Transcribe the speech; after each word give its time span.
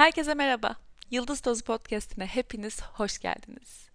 Herkese 0.00 0.34
merhaba. 0.34 0.76
Yıldız 1.10 1.40
Tozu 1.40 1.64
Podcast'ine 1.64 2.26
hepiniz 2.26 2.82
hoş 2.82 3.18
geldiniz. 3.18 3.88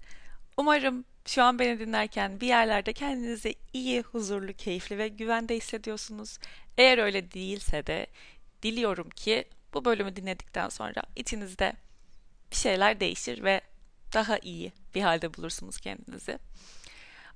Umarım 0.57 1.05
şu 1.25 1.43
an 1.43 1.59
beni 1.59 1.79
dinlerken 1.79 2.41
bir 2.41 2.47
yerlerde 2.47 2.93
kendinizi 2.93 3.55
iyi, 3.73 4.01
huzurlu, 4.01 4.53
keyifli 4.53 4.97
ve 4.97 5.07
güvende 5.07 5.55
hissediyorsunuz. 5.55 6.37
Eğer 6.77 6.97
öyle 6.97 7.31
değilse 7.31 7.87
de 7.87 8.07
diliyorum 8.63 9.09
ki 9.09 9.45
bu 9.73 9.85
bölümü 9.85 10.15
dinledikten 10.15 10.69
sonra 10.69 11.03
içinizde 11.15 11.73
bir 12.51 12.55
şeyler 12.55 12.99
değişir 12.99 13.43
ve 13.43 13.61
daha 14.13 14.37
iyi 14.37 14.73
bir 14.95 15.01
halde 15.01 15.33
bulursunuz 15.33 15.77
kendinizi. 15.77 16.39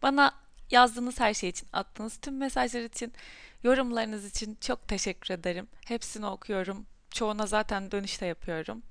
Bana 0.02 0.36
yazdığınız 0.72 1.20
her 1.20 1.34
şey 1.34 1.50
için, 1.50 1.68
attığınız 1.74 2.18
tüm 2.18 2.38
mesajlar 2.38 2.82
için, 2.82 3.14
yorumlarınız 3.64 4.26
için 4.26 4.58
çok 4.62 4.88
teşekkür 4.88 5.34
ederim. 5.34 5.68
Hepsini 5.86 6.26
okuyorum 6.26 6.86
çoğuna 7.12 7.46
zaten 7.46 7.92
dönüşte 7.92 8.26
yapıyorum. 8.26 8.84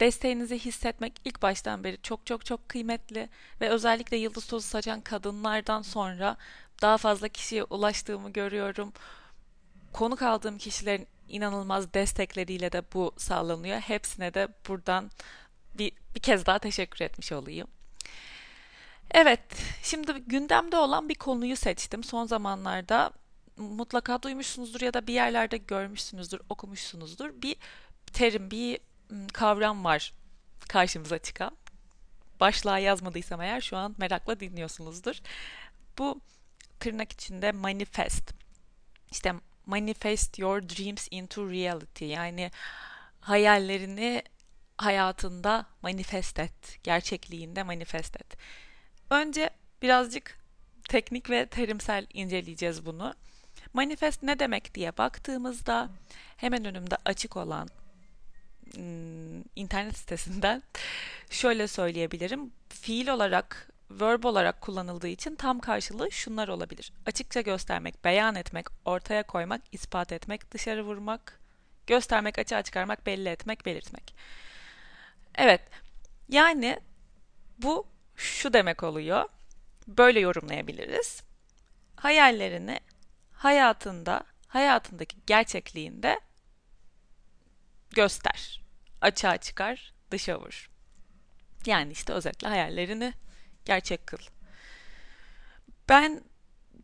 Desteğinizi 0.00 0.58
hissetmek 0.58 1.12
ilk 1.24 1.42
baştan 1.42 1.84
beri 1.84 2.02
çok 2.02 2.26
çok 2.26 2.46
çok 2.46 2.68
kıymetli 2.68 3.28
ve 3.60 3.68
özellikle 3.68 4.16
yıldız 4.16 4.46
tozu 4.46 4.66
saçan 4.66 5.00
kadınlardan 5.00 5.82
sonra 5.82 6.36
daha 6.82 6.98
fazla 6.98 7.28
kişiye 7.28 7.64
ulaştığımı 7.64 8.32
görüyorum. 8.32 8.92
Konuk 9.92 10.22
aldığım 10.22 10.58
kişilerin 10.58 11.06
inanılmaz 11.28 11.94
destekleriyle 11.94 12.72
de 12.72 12.82
bu 12.94 13.12
sağlanıyor. 13.16 13.78
Hepsine 13.78 14.34
de 14.34 14.48
buradan 14.68 15.10
bir, 15.74 15.92
bir 16.14 16.20
kez 16.20 16.46
daha 16.46 16.58
teşekkür 16.58 17.04
etmiş 17.04 17.32
olayım. 17.32 17.68
Evet, 19.10 19.40
şimdi 19.82 20.12
gündemde 20.12 20.76
olan 20.76 21.08
bir 21.08 21.14
konuyu 21.14 21.56
seçtim. 21.56 22.04
Son 22.04 22.26
zamanlarda 22.26 23.10
mutlaka 23.58 24.22
duymuşsunuzdur 24.22 24.80
ya 24.80 24.94
da 24.94 25.06
bir 25.06 25.14
yerlerde 25.14 25.56
görmüşsünüzdür, 25.56 26.40
okumuşsunuzdur. 26.48 27.42
Bir 27.42 27.56
terim, 28.12 28.50
bir 28.50 28.78
kavram 29.32 29.84
var 29.84 30.12
karşımıza 30.68 31.18
çıkan. 31.18 31.56
Başlığa 32.40 32.78
yazmadıysam 32.78 33.40
eğer 33.40 33.60
şu 33.60 33.76
an 33.76 33.94
merakla 33.98 34.40
dinliyorsunuzdur. 34.40 35.20
Bu 35.98 36.20
tırnak 36.80 37.12
içinde 37.12 37.52
manifest. 37.52 38.32
İşte 39.10 39.34
manifest 39.66 40.38
your 40.38 40.62
dreams 40.62 41.08
into 41.10 41.50
reality. 41.50 42.04
Yani 42.04 42.50
hayallerini 43.20 44.22
hayatında 44.78 45.66
manifest 45.82 46.38
et. 46.38 46.78
Gerçekliğinde 46.82 47.62
manifest 47.62 48.16
et. 48.16 48.36
Önce 49.10 49.50
birazcık 49.82 50.38
teknik 50.88 51.30
ve 51.30 51.46
terimsel 51.46 52.06
inceleyeceğiz 52.12 52.86
bunu. 52.86 53.14
Manifest 53.72 54.22
ne 54.22 54.38
demek 54.38 54.74
diye 54.74 54.96
baktığımızda 54.96 55.88
hemen 56.36 56.64
önümde 56.64 56.96
açık 57.04 57.36
olan 57.36 57.68
internet 59.56 59.98
sitesinden 59.98 60.62
şöyle 61.30 61.68
söyleyebilirim. 61.68 62.52
Fiil 62.68 63.08
olarak, 63.08 63.68
verb 63.90 64.24
olarak 64.24 64.60
kullanıldığı 64.60 65.08
için 65.08 65.34
tam 65.34 65.60
karşılığı 65.60 66.12
şunlar 66.12 66.48
olabilir. 66.48 66.92
Açıkça 67.06 67.40
göstermek, 67.40 68.04
beyan 68.04 68.34
etmek, 68.34 68.66
ortaya 68.84 69.22
koymak, 69.22 69.62
ispat 69.72 70.12
etmek, 70.12 70.50
dışarı 70.50 70.84
vurmak, 70.84 71.40
göstermek, 71.86 72.38
açığa 72.38 72.62
çıkarmak, 72.62 73.06
belli 73.06 73.28
etmek, 73.28 73.66
belirtmek. 73.66 74.14
Evet, 75.34 75.60
yani 76.28 76.80
bu 77.58 77.86
şu 78.16 78.52
demek 78.52 78.82
oluyor. 78.82 79.24
Böyle 79.88 80.20
yorumlayabiliriz. 80.20 81.22
Hayallerini 81.96 82.80
hayatında, 83.38 84.20
hayatındaki 84.48 85.16
gerçekliğinde 85.26 86.20
göster. 87.90 88.62
Açığa 89.00 89.36
çıkar, 89.36 89.94
dışa 90.10 90.40
vur. 90.40 90.70
Yani 91.66 91.92
işte 91.92 92.12
özetle 92.12 92.48
hayallerini 92.48 93.12
gerçek 93.64 94.06
kıl. 94.06 94.18
Ben 95.88 96.22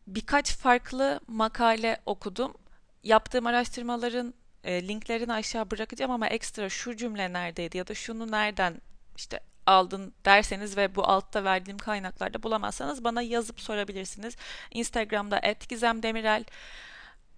birkaç 0.07 0.57
farklı 0.57 1.21
makale 1.27 2.01
okudum. 2.07 2.55
Yaptığım 3.03 3.47
araştırmaların 3.47 4.35
e, 4.65 4.89
linklerini 4.89 5.33
aşağı 5.33 5.71
bırakacağım 5.71 6.11
ama 6.11 6.29
ekstra 6.29 6.69
şu 6.69 6.97
cümle 6.97 7.33
neredeydi 7.33 7.77
ya 7.77 7.87
da 7.87 7.95
şunu 7.95 8.31
nereden 8.31 8.81
işte 9.17 9.41
aldın 9.67 10.15
derseniz 10.25 10.77
ve 10.77 10.95
bu 10.95 11.09
altta 11.09 11.45
verdiğim 11.45 11.79
kaynaklarda 11.79 12.43
bulamazsanız 12.43 13.05
bana 13.05 13.23
yazıp 13.23 13.61
sorabilirsiniz. 13.61 14.37
Instagram'da 14.71 15.41
@gizemdemirel 15.69 16.45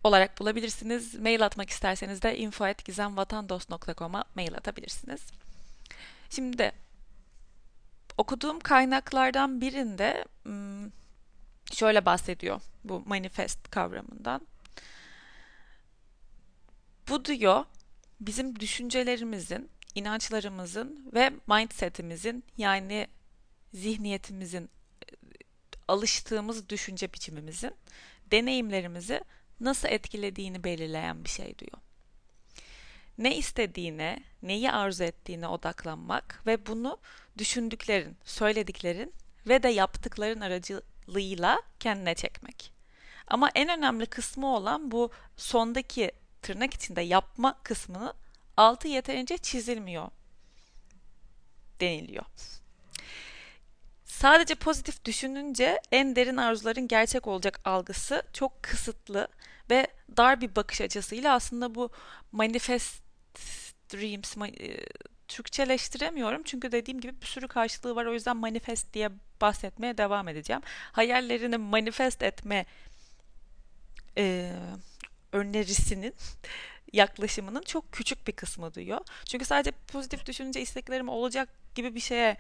olarak 0.04 0.40
bulabilirsiniz. 0.40 1.14
Mail 1.14 1.44
atmak 1.44 1.70
isterseniz 1.70 2.22
de 2.22 2.38
info@gizemvatandos.com'a 2.38 4.24
mail 4.34 4.54
atabilirsiniz. 4.54 5.20
Şimdi 6.30 6.72
okuduğum 8.18 8.60
kaynaklardan 8.60 9.60
birinde 9.60 10.24
hmm, 10.42 10.90
şöyle 11.72 12.06
bahsediyor 12.06 12.60
bu 12.84 13.02
manifest 13.06 13.70
kavramından. 13.70 14.40
Bu 17.08 17.24
diyor 17.24 17.64
bizim 18.20 18.60
düşüncelerimizin 18.60 19.70
inançlarımızın 19.96 21.10
ve 21.14 21.30
mindsetimizin 21.46 22.44
yani 22.56 23.06
zihniyetimizin 23.74 24.70
alıştığımız 25.88 26.68
düşünce 26.68 27.12
biçimimizin 27.12 27.74
deneyimlerimizi 28.30 29.20
nasıl 29.60 29.88
etkilediğini 29.88 30.64
belirleyen 30.64 31.24
bir 31.24 31.28
şey 31.28 31.58
diyor. 31.58 31.78
Ne 33.18 33.36
istediğine, 33.36 34.22
neyi 34.42 34.70
arzu 34.70 35.04
ettiğine 35.04 35.48
odaklanmak 35.48 36.42
ve 36.46 36.66
bunu 36.66 36.98
düşündüklerin, 37.38 38.16
söylediklerin 38.24 39.12
ve 39.46 39.62
de 39.62 39.68
yaptıkların 39.68 40.40
aracılığıyla 40.40 41.62
kendine 41.80 42.14
çekmek. 42.14 42.72
Ama 43.26 43.50
en 43.54 43.78
önemli 43.78 44.06
kısmı 44.06 44.56
olan 44.56 44.90
bu 44.90 45.10
sondaki 45.36 46.12
tırnak 46.42 46.74
içinde 46.74 47.00
yapma 47.00 47.58
kısmını 47.62 48.14
altı 48.56 48.88
yeterince 48.88 49.38
çizilmiyor 49.38 50.08
deniliyor. 51.80 52.24
Sadece 54.04 54.54
pozitif 54.54 55.04
düşününce 55.04 55.80
en 55.92 56.16
derin 56.16 56.36
arzuların 56.36 56.88
gerçek 56.88 57.26
olacak 57.26 57.60
algısı 57.64 58.22
çok 58.32 58.62
kısıtlı 58.62 59.28
ve 59.70 59.86
dar 60.16 60.40
bir 60.40 60.56
bakış 60.56 60.80
açısıyla 60.80 61.34
aslında 61.34 61.74
bu 61.74 61.90
manifest 62.32 63.02
dreams 63.92 64.36
e, 64.60 64.86
Türkçeleştiremiyorum 65.28 66.42
çünkü 66.42 66.72
dediğim 66.72 67.00
gibi 67.00 67.20
bir 67.20 67.26
sürü 67.26 67.48
karşılığı 67.48 67.96
var 67.96 68.06
o 68.06 68.14
yüzden 68.14 68.36
manifest 68.36 68.94
diye 68.94 69.10
bahsetmeye 69.40 69.98
devam 69.98 70.28
edeceğim. 70.28 70.62
Hayallerini 70.92 71.56
manifest 71.56 72.22
etme 72.22 72.66
e, 74.18 74.52
önerisinin 75.32 76.14
yaklaşımının 76.92 77.62
çok 77.62 77.92
küçük 77.92 78.26
bir 78.26 78.32
kısmı 78.32 78.74
duyuyor. 78.74 79.00
Çünkü 79.24 79.44
sadece 79.44 79.70
pozitif 79.70 80.26
düşününce 80.26 80.60
isteklerim 80.60 81.08
olacak 81.08 81.48
gibi 81.74 81.94
bir 81.94 82.00
şeye 82.00 82.36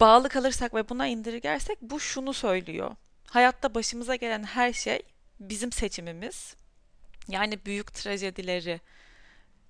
bağlı 0.00 0.28
kalırsak 0.28 0.74
ve 0.74 0.88
buna 0.88 1.06
indirgersek 1.06 1.82
bu 1.82 2.00
şunu 2.00 2.32
söylüyor. 2.32 2.96
Hayatta 3.30 3.74
başımıza 3.74 4.14
gelen 4.14 4.42
her 4.42 4.72
şey 4.72 5.02
bizim 5.40 5.72
seçimimiz. 5.72 6.56
Yani 7.28 7.64
büyük 7.64 7.94
trajedileri, 7.94 8.80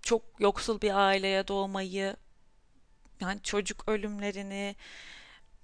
çok 0.02 0.22
yoksul 0.38 0.80
bir 0.80 0.94
aileye 0.94 1.48
doğmayı, 1.48 2.16
yani 3.20 3.42
çocuk 3.42 3.88
ölümlerini, 3.88 4.76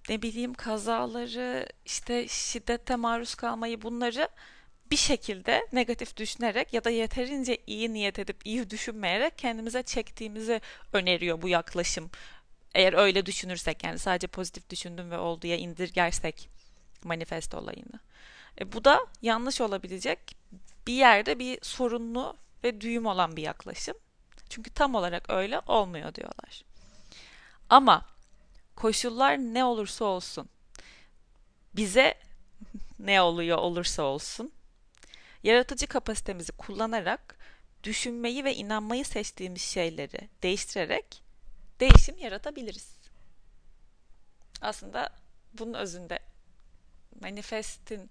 ne 0.09 0.23
bileyim 0.23 0.55
kazaları, 0.55 1.69
işte 1.85 2.29
şiddete 2.29 2.97
maruz 2.97 3.35
kalmayı 3.35 3.83
bunları 3.83 4.29
bir 4.91 4.97
şekilde 4.97 5.67
negatif 5.73 6.17
düşünerek 6.17 6.73
ya 6.75 6.85
da 6.85 6.91
yeterince 6.91 7.59
iyi 7.67 7.93
niyet 7.93 8.19
edip 8.19 8.37
iyi 8.45 8.71
düşünmeyerek 8.71 9.39
kendimize 9.39 9.83
çektiğimizi 9.83 10.61
öneriyor 10.93 11.43
bu 11.43 11.49
yaklaşım. 11.49 12.11
Eğer 12.75 12.93
öyle 12.93 13.27
düşünürsek 13.27 13.85
yani 13.85 13.99
sadece 13.99 14.27
pozitif 14.27 14.71
düşündüm 14.71 15.11
ve 15.11 15.19
olduya 15.19 15.57
indirgersek 15.57 16.49
manifest 17.05 17.55
olayını. 17.55 18.01
E, 18.61 18.73
bu 18.73 18.85
da 18.85 19.07
yanlış 19.23 19.61
olabilecek 19.61 20.37
bir 20.87 20.93
yerde 20.93 21.39
bir 21.39 21.59
sorunlu 21.63 22.37
ve 22.65 22.81
düğüm 22.81 23.07
olan 23.07 23.37
bir 23.37 23.43
yaklaşım. 23.43 23.95
Çünkü 24.49 24.71
tam 24.71 24.95
olarak 24.95 25.31
öyle 25.31 25.61
olmuyor 25.67 26.15
diyorlar. 26.15 26.65
Ama 27.71 28.07
koşullar 28.77 29.39
ne 29.39 29.65
olursa 29.65 30.05
olsun 30.05 30.49
bize 31.77 32.15
ne 32.99 33.23
oluyor 33.23 33.59
olursa 33.59 34.03
olsun 34.03 34.53
Yaratıcı 35.49 35.87
kapasitemizi 35.87 36.53
kullanarak 36.53 37.37
düşünmeyi 37.85 38.45
ve 38.45 38.55
inanmayı 38.55 39.05
seçtiğimiz 39.05 39.63
şeyleri 39.63 40.29
değiştirerek 40.43 41.23
değişim 41.81 42.19
yaratabiliriz. 42.19 42.97
Aslında 44.61 45.11
bunun 45.59 45.75
özünde 45.75 46.19
manifestin 47.21 48.11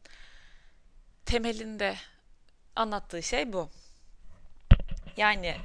temelinde 1.25 1.95
anlattığı 2.75 3.24
şey 3.24 3.54
bu. 3.54 3.69
Yani 5.18 5.56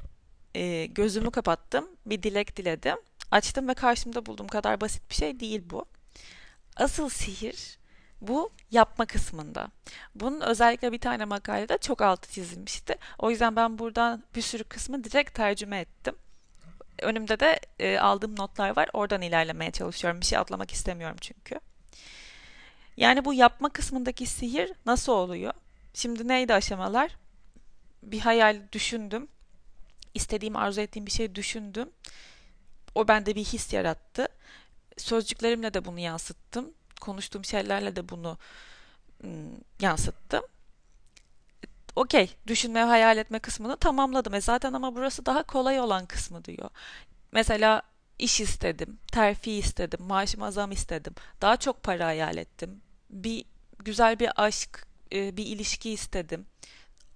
e, 0.54 0.86
gözümü 0.86 1.30
kapattım, 1.30 1.88
bir 2.06 2.22
dilek 2.22 2.56
diledim, 2.56 2.96
açtım 3.30 3.68
ve 3.68 3.74
karşımda 3.74 4.26
bulduğum 4.26 4.48
kadar 4.48 4.80
basit 4.80 5.10
bir 5.10 5.14
şey 5.14 5.40
değil 5.40 5.62
bu. 5.70 5.84
Asıl 6.76 7.08
sihir 7.08 7.78
bu 8.22 8.50
yapma 8.70 9.06
kısmında. 9.06 9.70
Bunun 10.14 10.40
özellikle 10.40 10.92
bir 10.92 10.98
tane 10.98 11.24
makalede 11.24 11.78
çok 11.78 12.02
altı 12.02 12.32
çizilmişti. 12.32 12.94
O 13.18 13.30
yüzden 13.30 13.56
ben 13.56 13.78
buradan 13.78 14.22
bir 14.34 14.42
sürü 14.42 14.64
kısmı 14.64 15.04
direkt 15.04 15.34
tercüme 15.34 15.78
ettim. 15.80 16.16
Önümde 17.02 17.40
de 17.40 17.60
e, 17.78 17.98
aldığım 17.98 18.38
notlar 18.38 18.76
var. 18.76 18.88
Oradan 18.92 19.22
ilerlemeye 19.22 19.70
çalışıyorum. 19.70 20.20
Bir 20.20 20.26
şey 20.26 20.38
atlamak 20.38 20.70
istemiyorum 20.70 21.16
çünkü. 21.20 21.60
Yani 22.96 23.24
bu 23.24 23.34
yapma 23.34 23.68
kısmındaki 23.68 24.26
sihir 24.26 24.72
nasıl 24.86 25.12
oluyor? 25.12 25.52
Şimdi 25.94 26.28
neydi 26.28 26.54
aşamalar? 26.54 27.16
Bir 28.02 28.20
hayal 28.20 28.60
düşündüm. 28.72 29.28
İstediğim, 30.14 30.56
arzu 30.56 30.80
ettiğim 30.80 31.06
bir 31.06 31.10
şey 31.10 31.34
düşündüm. 31.34 31.90
O 32.94 33.08
bende 33.08 33.34
bir 33.34 33.44
his 33.44 33.72
yarattı. 33.72 34.28
Sözcüklerimle 34.96 35.74
de 35.74 35.84
bunu 35.84 35.98
yansıttım. 35.98 36.74
Konuştuğum 37.02 37.44
şeylerle 37.44 37.96
de 37.96 38.08
bunu 38.08 38.38
ım, 39.24 39.60
yansıttım. 39.80 40.42
Okey, 41.96 42.30
düşünme, 42.46 42.80
hayal 42.80 43.18
etme 43.18 43.38
kısmını 43.38 43.76
tamamladım. 43.76 44.34
E 44.34 44.40
zaten 44.40 44.72
ama 44.72 44.96
burası 44.96 45.26
daha 45.26 45.42
kolay 45.42 45.80
olan 45.80 46.06
kısmı 46.06 46.44
diyor. 46.44 46.70
Mesela 47.32 47.82
iş 48.18 48.40
istedim, 48.40 48.98
terfi 49.12 49.52
istedim, 49.52 50.00
maaşıma 50.02 50.50
zam 50.50 50.72
istedim. 50.72 51.14
Daha 51.40 51.56
çok 51.56 51.82
para 51.82 52.06
hayal 52.06 52.36
ettim. 52.36 52.82
Bir 53.10 53.44
güzel 53.78 54.18
bir 54.18 54.30
aşk, 54.36 54.86
e, 55.12 55.36
bir 55.36 55.46
ilişki 55.46 55.90
istedim. 55.90 56.46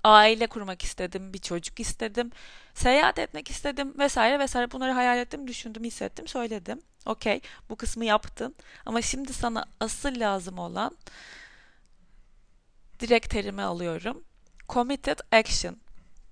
Aile 0.04 0.46
kurmak 0.46 0.82
istedim, 0.82 1.32
bir 1.34 1.38
çocuk 1.38 1.80
istedim. 1.80 2.30
Seyahat 2.74 3.18
etmek 3.18 3.50
istedim 3.50 3.94
vesaire 3.98 4.38
vesaire. 4.38 4.70
Bunları 4.72 4.92
hayal 4.92 5.18
ettim, 5.18 5.46
düşündüm, 5.48 5.84
hissettim, 5.84 6.28
söyledim. 6.28 6.82
Okey, 7.06 7.40
bu 7.70 7.76
kısmı 7.76 8.04
yaptın. 8.04 8.54
Ama 8.86 9.02
şimdi 9.02 9.32
sana 9.32 9.64
asıl 9.80 10.20
lazım 10.20 10.58
olan 10.58 10.96
direkt 13.00 13.30
terimi 13.30 13.62
alıyorum. 13.62 14.24
Committed 14.68 15.18
action. 15.32 15.76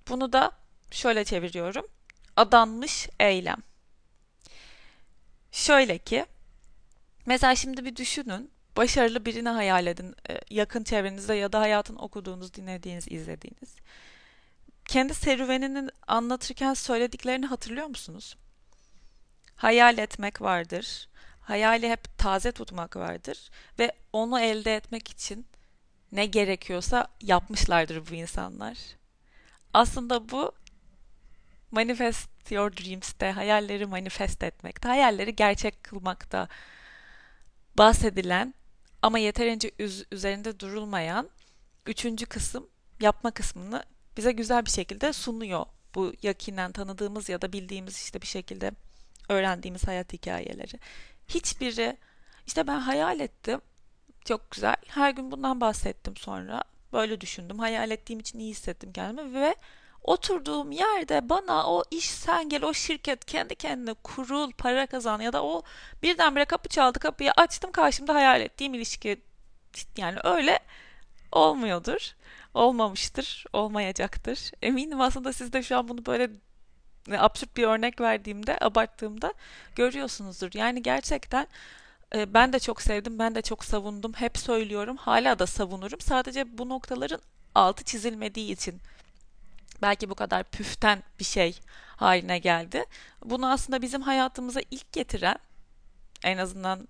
Bunu 0.09 0.33
da 0.33 0.51
şöyle 0.91 1.25
çeviriyorum. 1.25 1.87
Adanmış 2.35 3.09
eylem. 3.19 3.63
Şöyle 5.51 5.97
ki, 5.97 6.25
mesela 7.25 7.55
şimdi 7.55 7.85
bir 7.85 7.95
düşünün, 7.95 8.51
başarılı 8.77 9.25
birini 9.25 9.49
hayal 9.49 9.87
edin, 9.87 10.15
e, 10.29 10.39
yakın 10.49 10.83
çevrenizde 10.83 11.33
ya 11.33 11.53
da 11.53 11.59
hayatın 11.59 11.95
okuduğunuz, 11.95 12.53
dinlediğiniz, 12.53 13.11
izlediğiniz. 13.11 13.75
Kendi 14.85 15.13
serüvenini 15.13 15.89
anlatırken 16.07 16.73
söylediklerini 16.73 17.45
hatırlıyor 17.45 17.87
musunuz? 17.87 18.37
Hayal 19.55 19.97
etmek 19.97 20.41
vardır. 20.41 21.09
Hayali 21.41 21.89
hep 21.89 22.17
taze 22.17 22.51
tutmak 22.51 22.95
vardır 22.95 23.49
ve 23.79 23.91
onu 24.13 24.39
elde 24.39 24.75
etmek 24.75 25.11
için 25.11 25.47
ne 26.11 26.25
gerekiyorsa 26.25 27.07
yapmışlardır 27.21 28.09
bu 28.09 28.13
insanlar. 28.13 28.77
Aslında 29.73 30.29
bu 30.29 30.51
Manifest 31.71 32.51
Your 32.51 32.77
Dreams'te 32.77 33.31
hayalleri 33.31 33.85
manifest 33.85 34.43
etmekte, 34.43 34.87
hayalleri 34.87 35.35
gerçek 35.35 35.83
kılmakta 35.83 36.47
bahsedilen 37.77 38.53
ama 39.01 39.19
yeterince 39.19 39.69
üz- 39.69 40.05
üzerinde 40.11 40.59
durulmayan 40.59 41.29
üçüncü 41.85 42.25
kısım 42.25 42.67
yapma 43.01 43.31
kısmını 43.31 43.83
bize 44.17 44.31
güzel 44.31 44.65
bir 44.65 44.71
şekilde 44.71 45.13
sunuyor. 45.13 45.65
Bu 45.95 46.13
yakinen 46.23 46.71
tanıdığımız 46.71 47.29
ya 47.29 47.41
da 47.41 47.53
bildiğimiz 47.53 47.97
işte 47.97 48.21
bir 48.21 48.27
şekilde 48.27 48.71
öğrendiğimiz 49.29 49.87
hayat 49.87 50.13
hikayeleri. 50.13 50.79
Hiçbiri 51.27 51.97
işte 52.47 52.67
ben 52.67 52.79
hayal 52.79 53.19
ettim. 53.19 53.61
Çok 54.25 54.51
güzel. 54.51 54.75
Her 54.87 55.11
gün 55.11 55.31
bundan 55.31 55.61
bahsettim 55.61 56.17
sonra. 56.17 56.63
Böyle 56.93 57.21
düşündüm. 57.21 57.59
Hayal 57.59 57.91
ettiğim 57.91 58.19
için 58.19 58.39
iyi 58.39 58.51
hissettim 58.51 58.93
kendimi 58.93 59.41
ve 59.41 59.55
oturduğum 60.05 60.71
yerde 60.71 61.29
bana 61.29 61.67
o 61.71 61.83
iş 61.91 62.09
sen 62.09 62.49
gel 62.49 62.63
o 62.63 62.73
şirket 62.73 63.25
kendi 63.25 63.55
kendine 63.55 63.93
kurul 63.93 64.51
para 64.51 64.87
kazan 64.87 65.21
ya 65.21 65.33
da 65.33 65.43
o 65.43 65.63
birdenbire 66.03 66.45
kapı 66.45 66.69
çaldı 66.69 66.99
kapıyı 66.99 67.31
açtım 67.31 67.71
karşımda 67.71 68.13
hayal 68.13 68.41
ettiğim 68.41 68.73
ilişki 68.73 69.21
yani 69.97 70.17
öyle 70.23 70.59
olmuyordur 71.31 72.15
olmamıştır 72.53 73.45
olmayacaktır 73.53 74.51
eminim 74.61 75.01
aslında 75.01 75.33
siz 75.33 75.53
de 75.53 75.63
şu 75.63 75.77
an 75.77 75.87
bunu 75.87 76.05
böyle 76.05 76.29
absürt 77.11 77.57
bir 77.57 77.63
örnek 77.63 78.01
verdiğimde 78.01 78.57
abarttığımda 78.61 79.33
görüyorsunuzdur 79.75 80.49
yani 80.53 80.83
gerçekten 80.83 81.47
e, 82.15 82.33
ben 82.33 82.53
de 82.53 82.59
çok 82.59 82.81
sevdim 82.81 83.19
ben 83.19 83.35
de 83.35 83.41
çok 83.41 83.65
savundum 83.65 84.13
hep 84.13 84.37
söylüyorum 84.37 84.97
hala 84.97 85.39
da 85.39 85.47
savunurum 85.47 85.99
sadece 86.01 86.57
bu 86.57 86.69
noktaların 86.69 87.21
altı 87.55 87.83
çizilmediği 87.83 88.51
için 88.51 88.81
belki 89.81 90.09
bu 90.09 90.15
kadar 90.15 90.43
püften 90.43 91.03
bir 91.19 91.25
şey 91.25 91.59
haline 91.97 92.39
geldi. 92.39 92.85
Bunu 93.25 93.51
aslında 93.51 93.81
bizim 93.81 94.01
hayatımıza 94.01 94.61
ilk 94.71 94.91
getiren 94.91 95.37
en 96.23 96.37
azından 96.37 96.87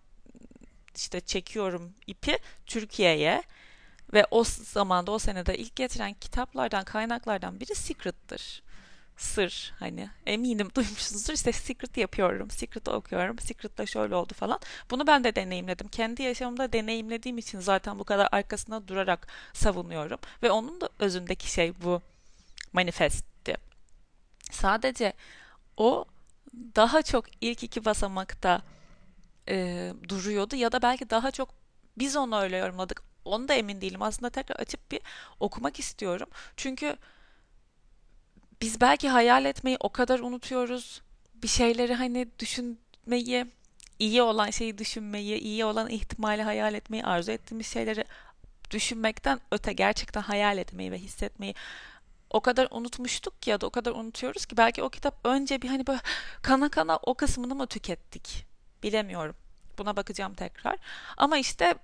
işte 0.96 1.20
çekiyorum 1.20 1.94
ipi 2.08 2.38
Türkiye'ye 2.66 3.44
ve 4.14 4.26
o 4.32 4.44
zamanda 4.44 5.12
o 5.12 5.20
senede 5.20 5.58
ilk 5.58 5.76
getiren 5.76 6.14
kitaplardan 6.14 6.84
kaynaklardan 6.84 7.60
biri 7.60 7.76
Secret'tır. 7.76 8.64
Sır 9.18 9.74
hani 9.80 10.10
eminim 10.26 10.70
duymuşsunuzdur 10.76 11.34
işte 11.34 11.52
Secret 11.52 11.98
yapıyorum, 11.98 12.50
Secret 12.52 12.88
okuyorum, 12.88 13.40
Secret'ta 13.40 13.86
şöyle 13.86 14.16
oldu 14.16 14.34
falan. 14.34 14.60
Bunu 14.92 15.08
ben 15.08 15.24
de 15.24 15.36
deneyimledim. 15.36 15.88
Kendi 15.88 16.24
yaşamımda 16.24 16.74
deneyimlediğim 16.74 17.38
için 17.38 17.60
zaten 17.60 18.00
bu 18.00 18.04
kadar 18.04 18.30
arkasında 18.32 18.88
durarak 18.88 19.28
savunuyorum. 19.54 20.20
Ve 20.44 20.52
onun 20.52 20.82
da 20.82 20.90
özündeki 21.00 21.52
şey 21.52 21.74
bu 21.84 22.02
manifestti. 22.74 23.58
Sadece 24.52 25.14
o 25.78 26.06
daha 26.76 27.02
çok 27.02 27.26
ilk 27.42 27.64
iki 27.64 27.86
basamakta 27.86 28.62
e, 29.50 29.94
duruyordu 30.10 30.56
ya 30.56 30.72
da 30.72 30.82
belki 30.82 31.10
daha 31.10 31.32
çok 31.32 31.50
biz 31.98 32.16
onu 32.16 32.40
öyle 32.40 32.58
yorumladık. 32.58 33.04
Onu 33.26 33.48
da 33.48 33.54
emin 33.54 33.82
değilim. 33.82 34.02
Aslında 34.02 34.30
tekrar 34.30 34.56
açıp 34.56 34.92
bir 34.92 35.00
okumak 35.40 35.80
istiyorum. 35.80 36.30
Çünkü 36.58 36.98
biz 38.62 38.82
belki 38.82 39.10
hayal 39.10 39.46
etmeyi 39.46 39.78
o 39.80 39.90
kadar 39.90 40.20
unutuyoruz. 40.20 41.02
Bir 41.36 41.48
şeyleri 41.48 41.94
hani 41.94 42.28
düşünmeyi, 42.40 43.46
iyi 44.00 44.22
olan 44.22 44.50
şeyi 44.50 44.78
düşünmeyi, 44.78 45.38
iyi 45.38 45.66
olan 45.66 45.90
ihtimali 45.90 46.42
hayal 46.42 46.74
etmeyi, 46.74 47.04
arzu 47.04 47.32
ettiğimiz 47.32 47.68
şeyleri 47.68 48.06
düşünmekten 48.72 49.40
öte 49.52 49.74
gerçekten 49.74 50.22
hayal 50.22 50.58
etmeyi 50.58 50.92
ve 50.92 50.98
hissetmeyi 50.98 51.56
o 52.30 52.42
kadar 52.42 52.68
unutmuştuk 52.72 53.42
ki 53.42 53.50
ya 53.50 53.62
da 53.62 53.68
o 53.68 53.70
kadar 53.70 53.92
unutuyoruz 53.92 54.46
ki 54.46 54.58
belki 54.58 54.84
o 54.84 54.90
kitap 54.90 55.20
önce 55.24 55.62
bir 55.62 55.68
hani 55.68 55.88
böyle 55.88 56.00
kana 56.42 56.70
kana 56.70 56.98
o 56.98 57.14
kısmını 57.14 57.56
mı 57.56 57.68
tükettik 57.68 58.46
bilemiyorum. 58.84 59.36
Buna 59.78 59.96
bakacağım 59.96 60.34
tekrar. 60.34 60.78
Ama 61.18 61.38
işte 61.38 61.76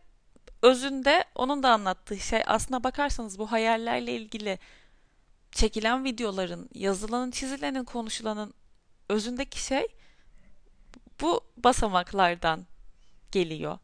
özünde 0.61 1.25
onun 1.35 1.63
da 1.63 1.69
anlattığı 1.69 2.19
şey 2.19 2.43
aslına 2.45 2.83
bakarsanız 2.83 3.39
bu 3.39 3.51
hayallerle 3.51 4.15
ilgili 4.15 4.59
çekilen 5.51 6.05
videoların, 6.05 6.69
yazılanın, 6.73 7.31
çizilenin, 7.31 7.83
konuşulanın 7.83 8.53
özündeki 9.09 9.63
şey 9.63 9.87
bu 11.21 11.41
basamaklardan 11.57 12.65
geliyor. 13.31 13.77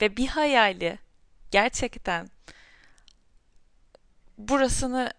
Ve 0.00 0.16
bir 0.16 0.26
hayali 0.26 0.98
gerçekten 1.50 2.30
burasını 4.38 5.12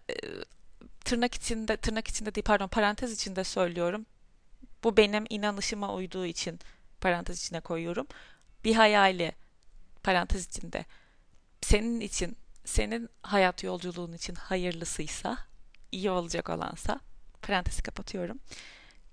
tırnak 1.04 1.34
içinde 1.34 1.76
tırnak 1.76 2.08
içinde 2.08 2.34
değil 2.34 2.44
pardon 2.44 2.68
parantez 2.68 3.12
içinde 3.12 3.44
söylüyorum. 3.44 4.06
Bu 4.84 4.96
benim 4.96 5.24
inanışıma 5.30 5.94
uyduğu 5.94 6.26
için 6.26 6.60
parantez 7.00 7.38
içine 7.38 7.60
koyuyorum. 7.60 8.06
Bir 8.64 8.74
hayali 8.74 9.32
parantez 10.02 10.46
içinde 10.46 10.84
senin 11.62 12.00
için 12.00 12.36
senin 12.64 13.08
hayat 13.22 13.64
yolculuğun 13.64 14.12
için 14.12 14.34
hayırlısıysa 14.34 15.49
iyi 15.92 16.10
olacak 16.10 16.48
olansa 16.50 17.00
parantezi 17.42 17.82
kapatıyorum. 17.82 18.38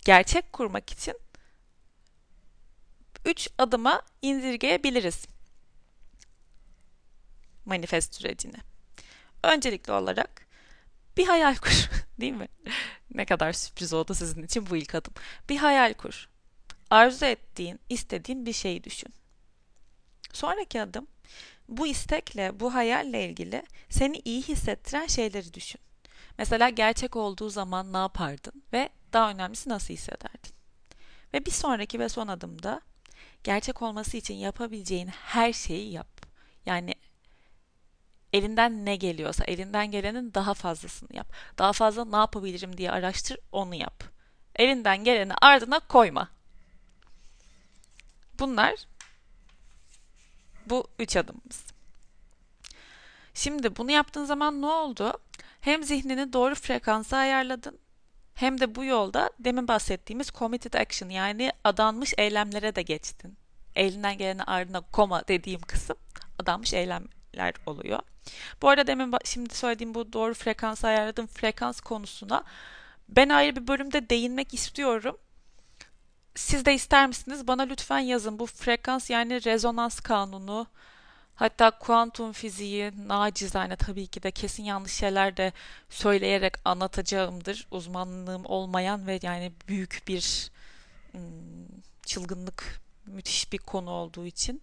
Gerçek 0.05 0.53
kurmak 0.53 0.89
için 0.89 1.13
üç 3.25 3.49
adıma 3.57 4.01
indirgeyebiliriz 4.21 5.27
manifest 7.65 8.15
sürecini. 8.15 8.57
Öncelikli 9.43 9.91
olarak 9.91 10.47
bir 11.17 11.27
hayal 11.27 11.55
kur. 11.55 11.89
Değil 12.19 12.33
mi? 12.33 12.47
ne 13.13 13.25
kadar 13.25 13.53
sürpriz 13.53 13.93
oldu 13.93 14.13
sizin 14.13 14.43
için 14.43 14.69
bu 14.69 14.77
ilk 14.77 14.95
adım. 14.95 15.13
Bir 15.49 15.57
hayal 15.57 15.93
kur. 15.93 16.29
Arzu 16.89 17.25
ettiğin, 17.25 17.79
istediğin 17.89 18.45
bir 18.45 18.53
şeyi 18.53 18.83
düşün. 18.83 19.13
Sonraki 20.33 20.81
adım 20.81 21.07
bu 21.69 21.87
istekle, 21.87 22.59
bu 22.59 22.73
hayalle 22.73 23.25
ilgili 23.25 23.63
seni 23.89 24.21
iyi 24.25 24.41
hissettiren 24.41 25.07
şeyleri 25.07 25.53
düşün. 25.53 25.81
Mesela 26.37 26.69
gerçek 26.69 27.15
olduğu 27.15 27.49
zaman 27.49 27.93
ne 27.93 27.97
yapardın 27.97 28.63
ve 28.73 28.89
daha 29.13 29.31
önemlisi 29.31 29.69
nasıl 29.69 29.93
hissederdin? 29.93 30.51
Ve 31.33 31.45
bir 31.45 31.51
sonraki 31.51 31.99
ve 31.99 32.09
son 32.09 32.27
adımda 32.27 32.81
gerçek 33.43 33.81
olması 33.81 34.17
için 34.17 34.33
yapabileceğin 34.33 35.07
her 35.07 35.53
şeyi 35.53 35.91
yap. 35.91 36.07
Yani 36.65 36.95
elinden 38.33 38.85
ne 38.85 38.95
geliyorsa 38.95 39.43
elinden 39.43 39.91
gelenin 39.91 40.33
daha 40.33 40.53
fazlasını 40.53 41.15
yap. 41.15 41.27
Daha 41.57 41.73
fazla 41.73 42.05
ne 42.05 42.15
yapabilirim 42.15 42.77
diye 42.77 42.91
araştır, 42.91 43.37
onu 43.51 43.75
yap. 43.75 44.03
Elinden 44.55 45.03
geleni 45.03 45.33
ardına 45.41 45.79
koyma. 45.79 46.29
Bunlar 48.39 48.75
bu 50.65 50.87
üç 50.99 51.15
adımımız. 51.15 51.65
Şimdi 53.33 53.75
bunu 53.75 53.91
yaptığın 53.91 54.25
zaman 54.25 54.61
ne 54.61 54.65
oldu? 54.65 55.13
Hem 55.61 55.83
zihnini 55.83 56.33
doğru 56.33 56.55
frekansa 56.55 57.17
ayarladın 57.17 57.79
hem 58.37 58.59
de 58.61 58.75
bu 58.75 58.83
yolda 58.83 59.29
demin 59.39 59.67
bahsettiğimiz 59.67 60.27
committed 60.29 60.73
action 60.73 61.09
yani 61.09 61.51
adanmış 61.63 62.13
eylemlere 62.17 62.75
de 62.75 62.81
geçtin. 62.81 63.37
Elinden 63.75 64.17
geleni 64.17 64.43
ardına 64.43 64.81
koma 64.81 65.27
dediğim 65.27 65.61
kısım 65.61 65.97
adanmış 66.39 66.73
eylemler 66.73 67.53
oluyor. 67.65 67.99
Bu 68.61 68.69
arada 68.69 68.87
demin 68.87 69.13
şimdi 69.25 69.55
söylediğim 69.55 69.93
bu 69.93 70.13
doğru 70.13 70.33
frekans 70.33 70.83
ayarladığım 70.83 71.27
frekans 71.27 71.79
konusuna 71.79 72.43
ben 73.09 73.29
ayrı 73.29 73.55
bir 73.55 73.67
bölümde 73.67 74.09
değinmek 74.09 74.53
istiyorum. 74.53 75.17
Siz 76.35 76.65
de 76.65 76.73
ister 76.73 77.07
misiniz? 77.07 77.47
Bana 77.47 77.63
lütfen 77.63 77.99
yazın. 77.99 78.39
Bu 78.39 78.45
frekans 78.45 79.09
yani 79.09 79.45
rezonans 79.45 79.99
kanunu 79.99 80.67
hatta 81.37 81.71
kuantum 81.71 82.31
fiziği 82.31 82.91
nacizane 83.07 83.75
tabii 83.75 84.07
ki 84.07 84.23
de 84.23 84.31
kesin 84.31 84.63
yanlış 84.63 84.93
şeyler 84.93 85.37
de 85.37 85.53
söyleyerek 85.89 86.53
anlatacağımdır. 86.65 87.67
Uzmanlığım 87.71 88.45
olmayan 88.45 89.07
ve 89.07 89.19
yani 89.21 89.51
büyük 89.67 90.03
bir 90.07 90.51
hmm, 91.11 91.21
çılgınlık 92.05 92.81
müthiş 93.05 93.51
bir 93.53 93.57
konu 93.57 93.89
olduğu 93.89 94.25
için. 94.25 94.61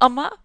Ama 0.00 0.38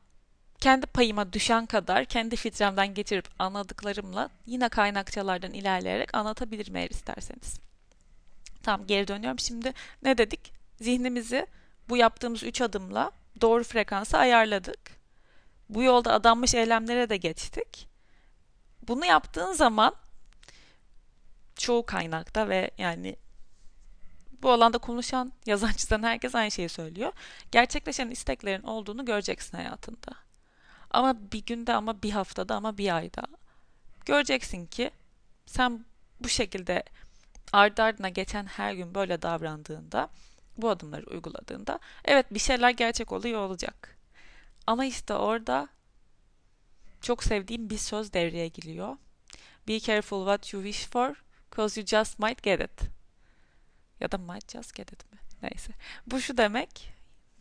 kendi 0.60 0.86
payıma 0.86 1.34
düşen 1.34 1.65
kadar 1.65 2.05
kendi 2.05 2.36
filtremden 2.36 2.93
geçirip 2.93 3.27
anladıklarımla 3.39 4.29
yine 4.45 4.69
kaynakçalardan 4.69 5.53
ilerleyerek 5.53 6.15
anlatabilirim 6.15 6.75
eğer 6.75 6.89
isterseniz. 6.89 7.60
Tamam 8.63 8.88
geri 8.88 9.07
dönüyorum. 9.07 9.39
Şimdi 9.39 9.74
ne 10.03 10.17
dedik? 10.17 10.53
Zihnimizi 10.81 11.48
bu 11.89 11.98
yaptığımız 11.98 12.43
üç 12.43 12.62
adımla 12.62 13.12
doğru 13.41 13.63
frekansa 13.63 14.17
ayarladık. 14.17 15.04
Bu 15.69 15.84
yolda 15.84 16.13
adanmış 16.13 16.53
eylemlere 16.53 17.10
de 17.10 17.17
geçtik. 17.17 17.88
Bunu 18.88 19.05
yaptığın 19.05 19.53
zaman 19.53 19.95
çoğu 21.55 21.86
kaynakta 21.86 22.50
ve 22.50 22.72
yani 22.77 23.15
bu 24.41 24.51
alanda 24.51 24.77
konuşan, 24.77 25.31
yazan, 25.45 25.72
çizen 25.72 26.03
herkes 26.03 26.36
aynı 26.36 26.51
şeyi 26.51 26.69
söylüyor. 26.69 27.13
Gerçekleşen 27.51 28.10
isteklerin 28.10 28.63
olduğunu 28.63 29.05
göreceksin 29.05 29.57
hayatında. 29.57 30.12
Ama 30.91 31.31
bir 31.31 31.45
günde 31.45 31.74
ama 31.74 32.03
bir 32.03 32.12
haftada 32.12 32.55
ama 32.55 32.77
bir 32.77 32.95
ayda 32.95 33.24
göreceksin 34.05 34.65
ki 34.65 34.91
sen 35.45 35.86
bu 36.19 36.29
şekilde 36.29 36.84
ardı 37.53 37.84
ardına 37.84 38.10
geçen 38.10 38.45
her 38.45 38.74
gün 38.74 38.95
böyle 38.95 39.22
davrandığında, 39.22 40.10
bu 40.57 40.69
adımları 40.69 41.05
uyguladığında 41.05 41.79
evet 42.05 42.34
bir 42.34 42.39
şeyler 42.39 42.69
gerçek 42.69 43.12
oluyor 43.12 43.41
olacak. 43.41 43.94
Ama 44.67 44.86
işte 44.86 45.13
orada 45.13 45.67
çok 47.01 47.24
sevdiğim 47.24 47.69
bir 47.69 47.77
söz 47.77 48.13
devreye 48.13 48.48
giriyor. 48.48 48.98
Be 49.67 49.79
careful 49.79 50.19
what 50.19 50.53
you 50.53 50.63
wish 50.63 50.89
for, 50.89 51.24
cause 51.55 51.81
you 51.81 51.88
just 51.88 52.19
might 52.19 52.43
get 52.43 52.62
it. 52.62 52.89
Ya 54.00 54.12
da 54.12 54.17
might 54.17 54.51
just 54.51 54.75
get 54.75 54.91
it 54.91 55.12
mi? 55.12 55.19
Neyse. 55.41 55.74
Bu 56.07 56.22
şu 56.22 56.38
demek, 56.38 56.89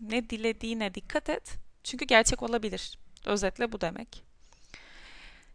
ne 0.00 0.30
dilediğine 0.30 0.94
dikkat 0.94 1.28
et. 1.28 1.54
Çünkü 1.84 2.04
gerçek 2.04 2.42
olabilir. 2.42 2.98
Özetle 3.24 3.72
bu 3.72 3.80
demek. 3.80 4.24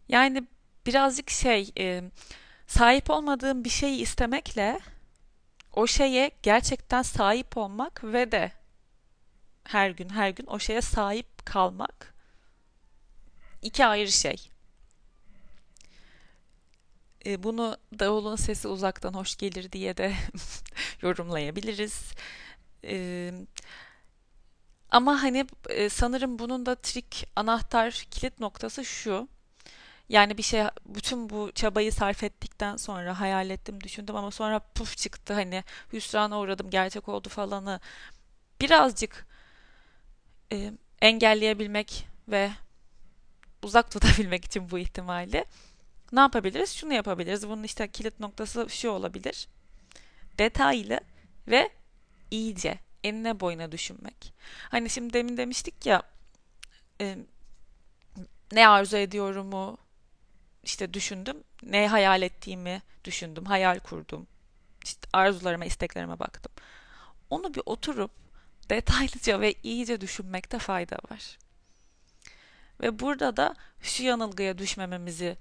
Yani 0.08 0.44
birazcık 0.86 1.30
şey, 1.30 1.72
e, 1.78 2.02
sahip 2.66 3.10
olmadığım 3.10 3.64
bir 3.64 3.70
şeyi 3.70 4.00
istemekle 4.00 4.80
o 5.72 5.86
şeye 5.86 6.30
gerçekten 6.42 7.02
sahip 7.02 7.56
olmak 7.56 8.04
ve 8.04 8.32
de 8.32 8.52
her 9.64 9.90
gün 9.90 10.08
her 10.08 10.30
gün 10.30 10.46
o 10.46 10.58
şeye 10.58 10.80
sahip 10.80 11.29
kalmak 11.44 12.14
iki 13.62 13.86
ayrı 13.86 14.12
şey. 14.12 14.50
E, 17.26 17.42
bunu 17.42 17.76
davulun 17.98 18.36
sesi 18.36 18.68
uzaktan 18.68 19.14
hoş 19.14 19.36
gelir 19.36 19.72
diye 19.72 19.96
de 19.96 20.14
yorumlayabiliriz. 21.02 22.12
E, 22.84 23.32
ama 24.90 25.22
hani 25.22 25.46
e, 25.68 25.88
sanırım 25.88 26.38
bunun 26.38 26.66
da 26.66 26.74
trik, 26.74 27.28
anahtar, 27.36 28.06
kilit 28.10 28.40
noktası 28.40 28.84
şu. 28.84 29.28
Yani 30.08 30.38
bir 30.38 30.42
şey 30.42 30.64
bütün 30.86 31.30
bu 31.30 31.52
çabayı 31.54 31.92
sarf 31.92 32.22
ettikten 32.24 32.76
sonra 32.76 33.20
hayal 33.20 33.50
ettim, 33.50 33.80
düşündüm 33.84 34.16
ama 34.16 34.30
sonra 34.30 34.58
puf 34.74 34.96
çıktı 34.96 35.34
hani 35.34 35.64
hüsrana 35.92 36.40
uğradım, 36.40 36.70
gerçek 36.70 37.08
oldu 37.08 37.28
falanı 37.28 37.80
birazcık 38.60 39.26
e, 40.52 40.72
engelleyebilmek 41.00 42.06
ve 42.28 42.50
uzak 43.62 43.90
tutabilmek 43.90 44.44
için 44.44 44.70
bu 44.70 44.78
ihtimali 44.78 45.44
ne 46.12 46.20
yapabiliriz? 46.20 46.72
Şunu 46.72 46.92
yapabiliriz. 46.92 47.48
Bunun 47.48 47.62
işte 47.62 47.88
kilit 47.88 48.20
noktası 48.20 48.66
şu 48.68 48.90
olabilir. 48.90 49.48
Detaylı 50.38 51.00
ve 51.48 51.70
iyice 52.30 52.78
enine 53.04 53.40
boyuna 53.40 53.72
düşünmek. 53.72 54.32
Hani 54.68 54.90
şimdi 54.90 55.12
demin 55.12 55.36
demiştik 55.36 55.86
ya 55.86 56.02
e, 57.00 57.18
ne 58.52 58.68
arzu 58.68 58.96
ediyorumu 58.96 59.78
işte 60.62 60.94
düşündüm. 60.94 61.36
Ne 61.62 61.88
hayal 61.88 62.22
ettiğimi 62.22 62.82
düşündüm. 63.04 63.44
Hayal 63.44 63.78
kurdum. 63.78 64.26
İşte 64.84 65.08
arzularıma, 65.12 65.64
isteklerime 65.64 66.18
baktım. 66.18 66.52
Onu 67.30 67.54
bir 67.54 67.62
oturup 67.66 68.10
detaylıca 68.70 69.40
ve 69.40 69.54
iyice 69.62 70.00
düşünmekte 70.00 70.58
fayda 70.58 70.96
var. 71.10 71.38
Ve 72.80 72.98
burada 72.98 73.36
da 73.36 73.54
şu 73.82 74.02
yanılgıya 74.02 74.58
düşmememizi 74.58 75.36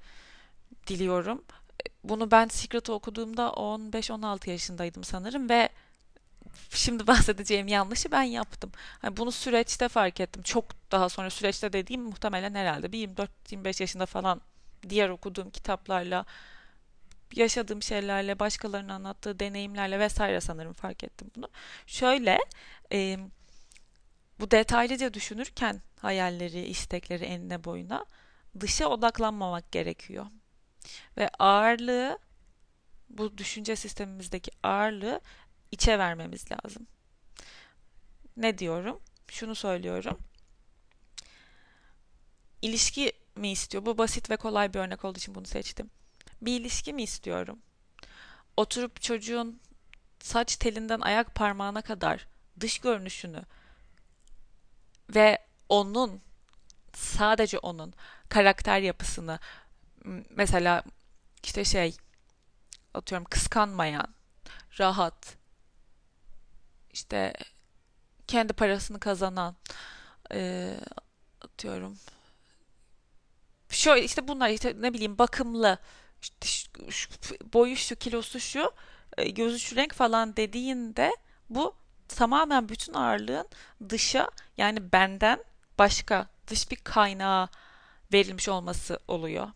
diliyorum. 0.87 1.43
Bunu 2.03 2.31
ben 2.31 2.47
Secret'ı 2.47 2.93
okuduğumda 2.93 3.43
15-16 3.47 4.49
yaşındaydım 4.49 5.03
sanırım 5.03 5.49
ve 5.49 5.69
şimdi 6.69 7.07
bahsedeceğim 7.07 7.67
yanlışı 7.67 8.11
ben 8.11 8.23
yaptım. 8.23 8.71
Yani 9.03 9.17
bunu 9.17 9.31
süreçte 9.31 9.87
fark 9.87 10.19
ettim. 10.19 10.43
Çok 10.43 10.65
daha 10.91 11.09
sonra 11.09 11.29
süreçte 11.29 11.73
dediğim 11.73 12.01
muhtemelen 12.01 12.55
herhalde 12.55 12.91
bir 12.91 13.09
24-25 13.09 13.83
yaşında 13.83 14.05
falan 14.05 14.41
diğer 14.89 15.09
okuduğum 15.09 15.49
kitaplarla 15.49 16.25
yaşadığım 17.35 17.83
şeylerle, 17.83 18.39
başkalarının 18.39 18.89
anlattığı 18.89 19.39
deneyimlerle 19.39 19.99
vesaire 19.99 20.41
sanırım 20.41 20.73
fark 20.73 21.03
ettim 21.03 21.31
bunu. 21.35 21.49
Şöyle, 21.87 22.39
e, 22.91 23.19
bu 24.39 24.51
detaylıca 24.51 25.13
düşünürken 25.13 25.81
hayalleri, 25.99 26.61
istekleri 26.61 27.25
enine 27.25 27.63
boyuna 27.63 28.05
dışa 28.59 28.87
odaklanmamak 28.87 29.71
gerekiyor. 29.71 30.25
Ve 31.17 31.29
ağırlığı, 31.39 32.19
bu 33.09 33.37
düşünce 33.37 33.75
sistemimizdeki 33.75 34.51
ağırlığı 34.63 35.21
içe 35.71 35.99
vermemiz 35.99 36.45
lazım. 36.51 36.87
Ne 38.37 38.57
diyorum? 38.57 38.99
Şunu 39.27 39.55
söylüyorum. 39.55 40.17
İlişki 42.61 43.13
mi 43.35 43.51
istiyor? 43.51 43.85
Bu 43.85 43.97
basit 43.97 44.29
ve 44.29 44.37
kolay 44.37 44.73
bir 44.73 44.79
örnek 44.79 45.05
olduğu 45.05 45.17
için 45.17 45.35
bunu 45.35 45.45
seçtim. 45.45 45.89
Bir 46.41 46.59
ilişki 46.59 46.93
mi 46.93 47.03
istiyorum? 47.03 47.59
Oturup 48.57 49.01
çocuğun 49.01 49.59
saç 50.19 50.55
telinden 50.55 51.01
ayak 51.01 51.35
parmağına 51.35 51.81
kadar 51.81 52.27
dış 52.61 52.79
görünüşünü 52.79 53.41
ve 55.15 55.45
onun 55.69 56.21
sadece 56.93 57.59
onun 57.59 57.93
karakter 58.29 58.79
yapısını 58.79 59.39
mesela 60.29 60.83
işte 61.43 61.65
şey 61.65 61.97
atıyorum 62.93 63.25
kıskanmayan, 63.25 64.07
rahat, 64.79 65.37
işte 66.93 67.33
kendi 68.27 68.53
parasını 68.53 68.99
kazanan 68.99 69.55
e, 70.33 70.73
atıyorum 71.41 71.97
şöyle 73.69 74.05
işte 74.05 74.27
bunlar 74.27 74.49
işte 74.49 74.75
ne 74.79 74.93
bileyim 74.93 75.17
bakımlı 75.17 75.77
işte 76.21 76.47
şu, 76.47 76.69
şu, 76.89 77.09
boyu 77.53 77.75
şu 77.75 77.95
kilosu 77.95 78.39
şu 78.39 78.71
gözü 79.17 79.59
şu 79.59 79.75
renk 79.75 79.93
falan 79.93 80.35
dediğinde 80.35 81.11
bu 81.49 81.75
tamamen 82.15 82.69
bütün 82.69 82.93
ağırlığın 82.93 83.47
dışa 83.89 84.29
yani 84.57 84.91
benden 84.91 85.43
başka 85.79 86.27
dış 86.47 86.71
bir 86.71 86.75
kaynağa 86.75 87.49
verilmiş 88.13 88.49
olması 88.49 88.99
oluyor. 89.07 89.47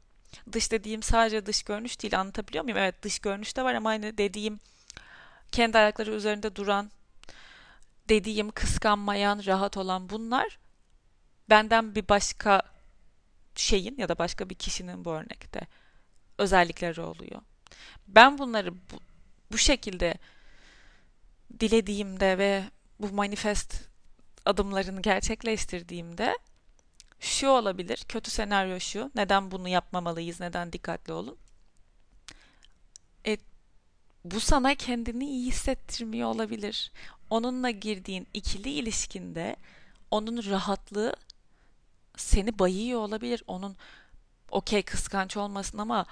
Dış 0.51 0.71
dediğim 0.71 1.03
sadece 1.03 1.45
dış 1.45 1.63
görünüş 1.63 2.01
değil 2.01 2.19
anlatabiliyor 2.19 2.63
muyum? 2.63 2.77
Evet 2.77 3.03
dış 3.03 3.19
görünüş 3.19 3.57
de 3.57 3.63
var 3.63 3.73
ama 3.73 3.89
aynı 3.89 4.17
dediğim 4.17 4.59
kendi 5.51 5.77
ayakları 5.77 6.11
üzerinde 6.11 6.55
duran, 6.55 6.91
dediğim 8.09 8.51
kıskanmayan, 8.51 9.41
rahat 9.45 9.77
olan 9.77 10.09
bunlar 10.09 10.59
benden 11.49 11.95
bir 11.95 12.09
başka 12.09 12.61
şeyin 13.55 13.97
ya 13.97 14.09
da 14.09 14.17
başka 14.17 14.49
bir 14.49 14.55
kişinin 14.55 15.05
bu 15.05 15.11
örnekte 15.11 15.61
özellikleri 16.37 17.01
oluyor. 17.01 17.41
Ben 18.07 18.37
bunları 18.37 18.73
bu, 18.73 18.99
bu 19.51 19.57
şekilde 19.57 20.13
dilediğimde 21.59 22.37
ve 22.37 22.63
bu 22.99 23.13
manifest 23.13 23.89
adımlarını 24.45 25.01
gerçekleştirdiğimde 25.01 26.37
şu 27.19 27.47
olabilir. 27.47 28.05
Kötü 28.07 28.31
senaryo 28.31 28.79
şu. 28.79 29.11
Neden 29.15 29.51
bunu 29.51 29.67
yapmamalıyız? 29.69 30.39
Neden 30.39 30.73
dikkatli 30.73 31.13
olun? 31.13 31.37
E, 33.25 33.37
bu 34.25 34.39
sana 34.39 34.75
kendini 34.75 35.25
iyi 35.25 35.47
hissettirmiyor 35.47 36.29
olabilir. 36.29 36.91
Onunla 37.29 37.69
girdiğin 37.69 38.27
ikili 38.33 38.69
ilişkinde 38.69 39.55
onun 40.11 40.45
rahatlığı 40.49 41.15
seni 42.17 42.59
bayıyor 42.59 42.99
olabilir. 42.99 43.43
Onun 43.47 43.75
okey 44.51 44.81
kıskanç 44.83 45.37
olmasın 45.37 45.77
ama 45.77 46.05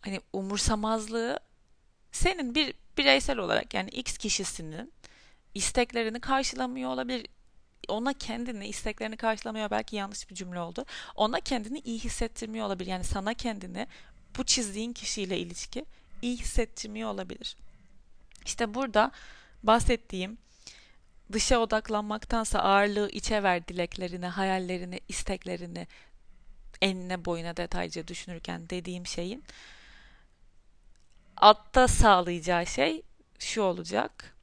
hani 0.00 0.20
umursamazlığı 0.32 1.40
senin 2.14 2.54
bir 2.54 2.74
bireysel 2.98 3.38
olarak 3.38 3.74
yani 3.74 3.90
X 3.90 4.18
kişisinin 4.18 4.92
isteklerini 5.54 6.20
karşılamıyor 6.20 6.90
olabilir. 6.90 7.26
Ona 7.88 8.12
kendini 8.12 8.66
isteklerini 8.68 9.16
karşılamıyor 9.16 9.70
belki 9.70 9.96
yanlış 9.96 10.30
bir 10.30 10.34
cümle 10.34 10.60
oldu. 10.60 10.84
Ona 11.14 11.40
kendini 11.40 11.78
iyi 11.78 11.98
hissettirmiyor 11.98 12.66
olabilir. 12.66 12.90
Yani 12.90 13.04
sana 13.04 13.34
kendini 13.34 13.86
bu 14.38 14.44
çizdiğin 14.44 14.92
kişiyle 14.92 15.38
ilişki 15.38 15.84
iyi 16.22 16.36
hissettirmiyor 16.36 17.10
olabilir. 17.10 17.56
İşte 18.46 18.74
burada 18.74 19.10
bahsettiğim 19.62 20.38
dışa 21.32 21.58
odaklanmaktansa 21.58 22.58
ağırlığı 22.58 23.10
içe 23.10 23.42
ver 23.42 23.68
dileklerini, 23.68 24.26
hayallerini, 24.26 25.00
isteklerini 25.08 25.86
enine 26.82 27.24
boyuna 27.24 27.56
detaylıca 27.56 28.08
düşünürken 28.08 28.70
dediğim 28.70 29.06
şeyin 29.06 29.44
altta 31.44 31.88
sağlayacağı 31.88 32.66
şey 32.66 33.02
şu 33.38 33.62
olacak. 33.62 34.36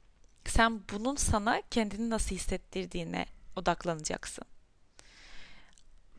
Sen 0.44 0.80
bunun 0.92 1.16
sana 1.16 1.62
kendini 1.70 2.10
nasıl 2.10 2.34
hissettirdiğine 2.34 3.26
odaklanacaksın. 3.56 4.44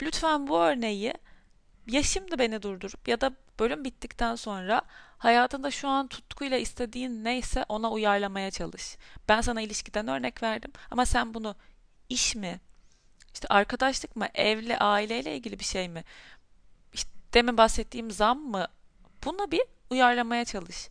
Lütfen 0.02 0.48
bu 0.48 0.60
örneği 0.60 1.14
ya 1.88 2.04
şimdi 2.04 2.40
beni 2.40 2.62
durdurup 2.62 3.08
ya 3.08 3.22
da 3.22 3.32
bölüm 3.60 3.86
bittikten 3.86 4.36
sonra 4.36 4.82
hayatında 5.18 5.72
şu 5.72 5.88
an 5.88 6.08
tutkuyla 6.08 6.58
istediğin 6.58 7.24
neyse 7.24 7.66
ona 7.70 7.92
uyarlamaya 7.92 8.52
çalış. 8.52 8.98
Ben 9.30 9.42
sana 9.42 9.62
ilişkiden 9.62 10.08
örnek 10.08 10.44
verdim 10.44 10.72
ama 10.92 11.06
sen 11.06 11.34
bunu 11.34 11.56
iş 12.10 12.36
mi, 12.36 12.60
işte 13.34 13.48
arkadaşlık 13.48 14.16
mı, 14.16 14.28
evli, 14.36 14.78
aileyle 14.78 15.36
ilgili 15.36 15.60
bir 15.60 15.66
şey 15.66 15.90
mi, 15.90 16.04
işte 16.94 17.10
demin 17.34 17.58
bahsettiğim 17.58 18.12
zam 18.12 18.40
mı, 18.40 18.68
buna 19.26 19.52
bir 19.52 19.73
uyarlamaya 19.90 20.46
çalış. 20.46 20.90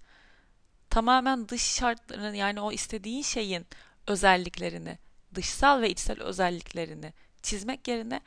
Tamamen 0.91 1.49
dış 1.49 1.63
şartların 1.63 2.35
yani 2.35 2.61
o 2.61 2.73
istediğin 2.73 3.23
şeyin 3.23 3.67
özelliklerini, 4.07 4.99
dışsal 5.35 5.81
ve 5.81 5.91
içsel 5.91 6.23
özelliklerini 6.23 7.13
çizmek 7.43 7.89
yerine 7.89 8.21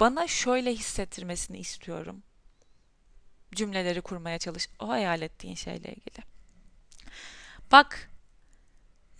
bana 0.00 0.26
şöyle 0.26 0.74
hissettirmesini 0.74 1.58
istiyorum. 1.58 2.22
Cümleleri 3.54 4.00
kurmaya 4.00 4.38
çalış. 4.38 4.68
O 4.78 4.88
hayal 4.88 5.22
ettiğin 5.22 5.54
şeyle 5.54 5.92
ilgili. 5.92 6.24
Bak 7.72 8.10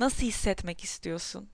nasıl 0.01 0.23
hissetmek 0.23 0.85
istiyorsun? 0.85 1.51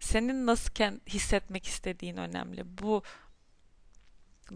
Senin 0.00 0.46
nasıl 0.46 0.98
hissetmek 1.06 1.66
istediğin 1.66 2.16
önemli. 2.16 2.78
Bu 2.78 3.02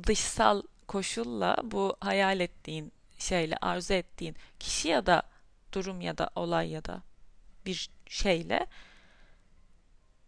dışsal 0.07 0.63
koşulla 0.89 1.57
bu 1.65 1.97
hayal 2.01 2.41
ettiğin 2.41 2.93
şeyle 3.19 3.57
arzu 3.61 3.95
ettiğin 3.95 4.37
kişi 4.59 4.89
ya 4.89 5.07
da 5.07 5.23
durum 5.73 6.01
ya 6.01 6.19
da 6.19 6.31
olay 6.35 6.71
ya 6.71 6.85
da 6.85 7.03
bir 7.67 7.91
şeyle 8.09 8.67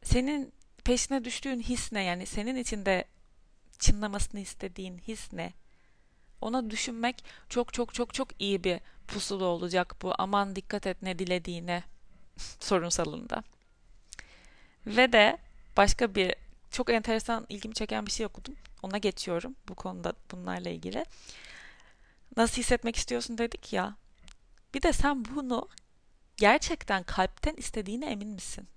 senin 0.03 0.53
peşine 0.85 1.25
düştüğün 1.25 1.61
his 1.61 1.93
ne? 1.93 2.03
Yani 2.03 2.27
senin 2.27 2.57
içinde 2.57 3.05
çınlamasını 3.79 4.41
istediğin 4.41 4.99
his 4.99 5.33
ne? 5.33 5.53
Ona 6.41 6.71
düşünmek 6.71 7.25
çok 7.49 7.73
çok 7.73 7.95
çok 7.95 8.15
çok 8.15 8.29
iyi 8.39 8.65
bir 8.65 8.81
pusulu 9.09 9.45
olacak 9.45 9.97
bu. 10.03 10.15
Aman 10.19 10.57
dikkat 10.57 10.87
et 10.87 11.03
ne 11.03 11.19
dilediğine 11.19 11.83
sorunsalında. 12.61 13.43
Ve 14.87 15.13
de 15.13 15.39
başka 15.77 16.15
bir 16.15 16.35
çok 16.71 16.91
enteresan 16.91 17.47
ilgimi 17.49 17.75
çeken 17.75 18.07
bir 18.07 18.11
şey 18.11 18.27
okudum. 18.27 18.57
Ona 18.83 18.99
geçiyorum 18.99 19.57
bu 19.69 19.75
konuda 19.75 20.13
bunlarla 20.31 20.71
ilgili. 20.71 21.05
Nasıl 22.37 22.57
hissetmek 22.57 22.97
istiyorsun 22.97 23.39
dedik 23.39 23.73
ya. 23.73 23.97
Bir 24.75 24.83
de 24.83 24.93
sen 24.93 25.25
bunu 25.25 25.69
gerçekten 26.37 27.03
kalpten 27.03 27.55
istediğine 27.55 28.07
emin 28.07 28.29
misin? 28.29 28.69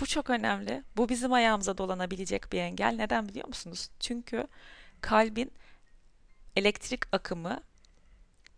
Bu 0.00 0.06
çok 0.06 0.30
önemli. 0.30 0.82
Bu 0.96 1.08
bizim 1.08 1.32
ayağımıza 1.32 1.78
dolanabilecek 1.78 2.52
bir 2.52 2.58
engel. 2.58 2.94
Neden 2.94 3.28
biliyor 3.28 3.48
musunuz? 3.48 3.88
Çünkü 4.00 4.46
kalbin 5.00 5.52
elektrik 6.56 7.14
akımı 7.14 7.60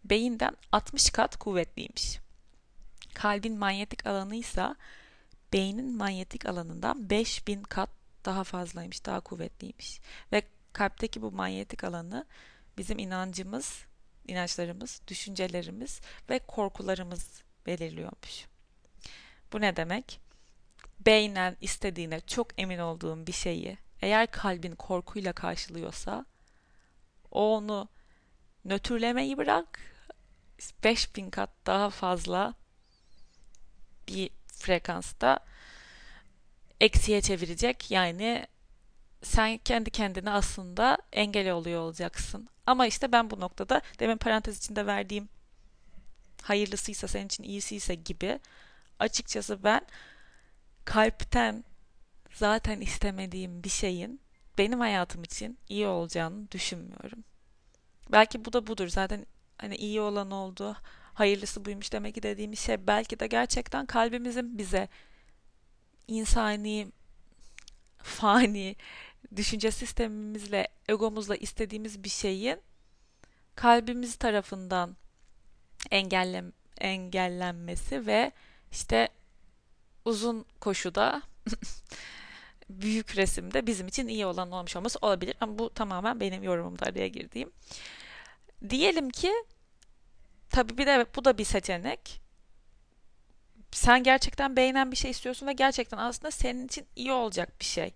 beyinden 0.04 0.56
60 0.72 1.10
kat 1.10 1.36
kuvvetliymiş. 1.36 2.18
Kalbin 3.14 3.58
manyetik 3.58 4.06
alanı 4.06 4.36
ise 4.36 4.74
beynin 5.52 5.96
manyetik 5.96 6.46
alanından 6.46 7.10
5000 7.10 7.62
kat 7.62 7.90
daha 8.26 8.44
fazlaymış, 8.44 9.06
daha 9.06 9.20
kuvvetliymiş. 9.20 10.00
Ve 10.32 10.42
kalpteki 10.72 11.22
bu 11.22 11.32
manyetik 11.32 11.84
alanı 11.84 12.26
bizim 12.78 12.98
inancımız, 12.98 13.84
inançlarımız, 14.28 15.00
düşüncelerimiz 15.08 16.00
ve 16.30 16.38
korkularımız 16.38 17.42
belirliyormuş. 17.66 18.46
Bu 19.52 19.60
ne 19.60 19.76
demek? 19.76 20.20
Beynen 21.00 21.56
istediğine 21.60 22.20
çok 22.20 22.60
emin 22.60 22.78
olduğun 22.78 23.26
bir 23.26 23.32
şeyi 23.32 23.78
eğer 24.02 24.30
kalbin 24.30 24.74
korkuyla 24.74 25.32
karşılıyorsa 25.32 26.26
onu 27.30 27.88
nötrlemeyi 28.64 29.38
bırak 29.38 29.80
5000 30.84 31.30
kat 31.30 31.50
daha 31.66 31.90
fazla 31.90 32.54
bir 34.08 34.30
frekansta 34.46 35.38
eksiye 36.80 37.20
çevirecek. 37.20 37.90
Yani 37.90 38.46
sen 39.22 39.58
kendi 39.58 39.90
kendine 39.90 40.30
aslında 40.30 40.98
engel 41.12 41.50
oluyor 41.50 41.80
olacaksın. 41.80 42.48
Ama 42.66 42.86
işte 42.86 43.12
ben 43.12 43.30
bu 43.30 43.40
noktada 43.40 43.82
demin 43.98 44.16
parantez 44.16 44.58
içinde 44.58 44.86
verdiğim 44.86 45.28
hayırlısıysa 46.42 47.08
senin 47.08 47.26
için 47.26 47.44
iyisiyse 47.44 47.94
gibi 47.94 48.40
açıkçası 48.98 49.64
ben 49.64 49.80
kalpten 50.84 51.64
zaten 52.34 52.80
istemediğim 52.80 53.64
bir 53.64 53.68
şeyin 53.68 54.20
benim 54.58 54.80
hayatım 54.80 55.24
için 55.24 55.58
iyi 55.68 55.86
olacağını 55.86 56.50
düşünmüyorum. 56.50 57.24
Belki 58.12 58.44
bu 58.44 58.52
da 58.52 58.66
budur. 58.66 58.88
Zaten 58.88 59.26
hani 59.58 59.76
iyi 59.76 60.00
olan 60.00 60.30
oldu, 60.30 60.76
hayırlısı 61.14 61.64
buymuş 61.64 61.92
demek 61.92 62.14
ki 62.14 62.22
dediğimiz 62.22 62.60
şey 62.60 62.86
belki 62.86 63.20
de 63.20 63.26
gerçekten 63.26 63.86
kalbimizin 63.86 64.58
bize 64.58 64.88
insani, 66.08 66.92
fani, 67.98 68.76
düşünce 69.36 69.70
sistemimizle, 69.70 70.68
egomuzla 70.88 71.36
istediğimiz 71.36 72.04
bir 72.04 72.08
şeyin 72.08 72.60
kalbimiz 73.54 74.16
tarafından 74.16 74.96
engellem 75.90 76.52
engellenmesi 76.80 78.06
ve 78.06 78.32
işte 78.72 79.08
uzun 80.04 80.44
koşuda 80.60 81.22
büyük 82.70 83.16
resimde 83.16 83.66
bizim 83.66 83.88
için 83.88 84.08
iyi 84.08 84.26
olan 84.26 84.50
olmuş 84.50 84.76
olması 84.76 84.98
olabilir. 85.02 85.36
Ama 85.40 85.58
bu 85.58 85.70
tamamen 85.70 86.20
benim 86.20 86.42
yorumumda 86.42 86.86
araya 86.86 87.08
girdiğim. 87.08 87.50
Diyelim 88.70 89.10
ki 89.10 89.32
tabii 90.50 90.78
bir 90.78 90.86
de 90.86 91.06
bu 91.16 91.24
da 91.24 91.38
bir 91.38 91.44
seçenek. 91.44 92.25
Sen 93.76 94.02
gerçekten 94.02 94.56
beğenen 94.56 94.92
bir 94.92 94.96
şey 94.96 95.10
istiyorsun 95.10 95.46
ve 95.46 95.52
gerçekten 95.52 95.98
aslında 95.98 96.30
senin 96.30 96.66
için 96.66 96.86
iyi 96.96 97.12
olacak 97.12 97.60
bir 97.60 97.64
şey. 97.64 97.94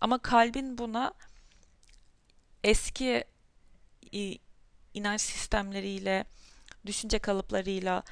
Ama 0.00 0.18
kalbin 0.18 0.78
buna 0.78 1.14
eski 2.64 3.24
inanç 4.94 5.20
sistemleriyle, 5.20 6.24
düşünce 6.86 7.18
kalıplarıyla, 7.18 8.02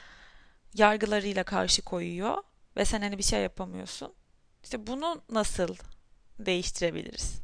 yargılarıyla 0.74 1.44
karşı 1.44 1.83
koyuyor 1.83 2.42
ve 2.77 2.85
sen 2.85 3.03
hani 3.03 3.18
bir 3.18 3.22
şey 3.22 3.42
yapamıyorsun. 3.42 4.14
İşte 4.64 4.87
bunu 4.87 5.22
nasıl 5.31 5.77
değiştirebiliriz? 6.38 7.40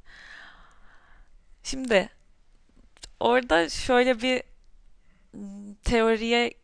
Şimdi 1.63 2.09
orada 3.21 3.69
şöyle 3.69 4.23
bir 4.23 4.43
teoriye 5.85 6.55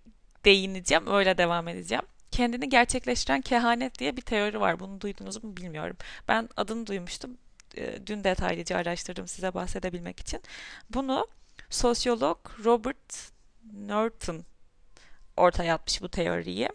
değineceğim, 0.45 1.07
öyle 1.07 1.39
devam 1.39 1.69
edeceğim. 1.69 2.05
Kendini 2.31 2.69
gerçekleştiren 2.69 3.41
kehanet 3.41 3.99
diye 3.99 4.17
bir 4.17 4.23
teori 4.23 4.61
var. 4.61 4.81
Bunu 4.81 5.01
duydunuz 5.01 5.45
mu 5.45 5.57
bilmiyorum. 5.57 5.97
Ben 6.29 6.49
adını 6.57 6.87
duymuştum. 6.87 7.39
E, 7.77 8.07
dün 8.07 8.25
detaylıca 8.25 8.77
araştırdım 8.77 9.29
size 9.29 9.55
bahsedebilmek 9.55 10.21
için. 10.21 10.41
Bunu 10.91 11.27
sosyolog 11.71 12.39
Robert 12.65 13.33
Norton 13.73 14.45
ortaya 15.37 15.75
atmış 15.75 16.03
bu 16.03 16.09
teoriyi. 16.09 16.69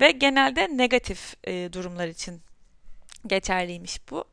Ve 0.00 0.10
genelde 0.10 0.76
negatif 0.76 1.34
e, 1.44 1.72
durumlar 1.72 2.08
için 2.08 2.40
geçerliymiş 3.26 4.10
bu. 4.10 4.24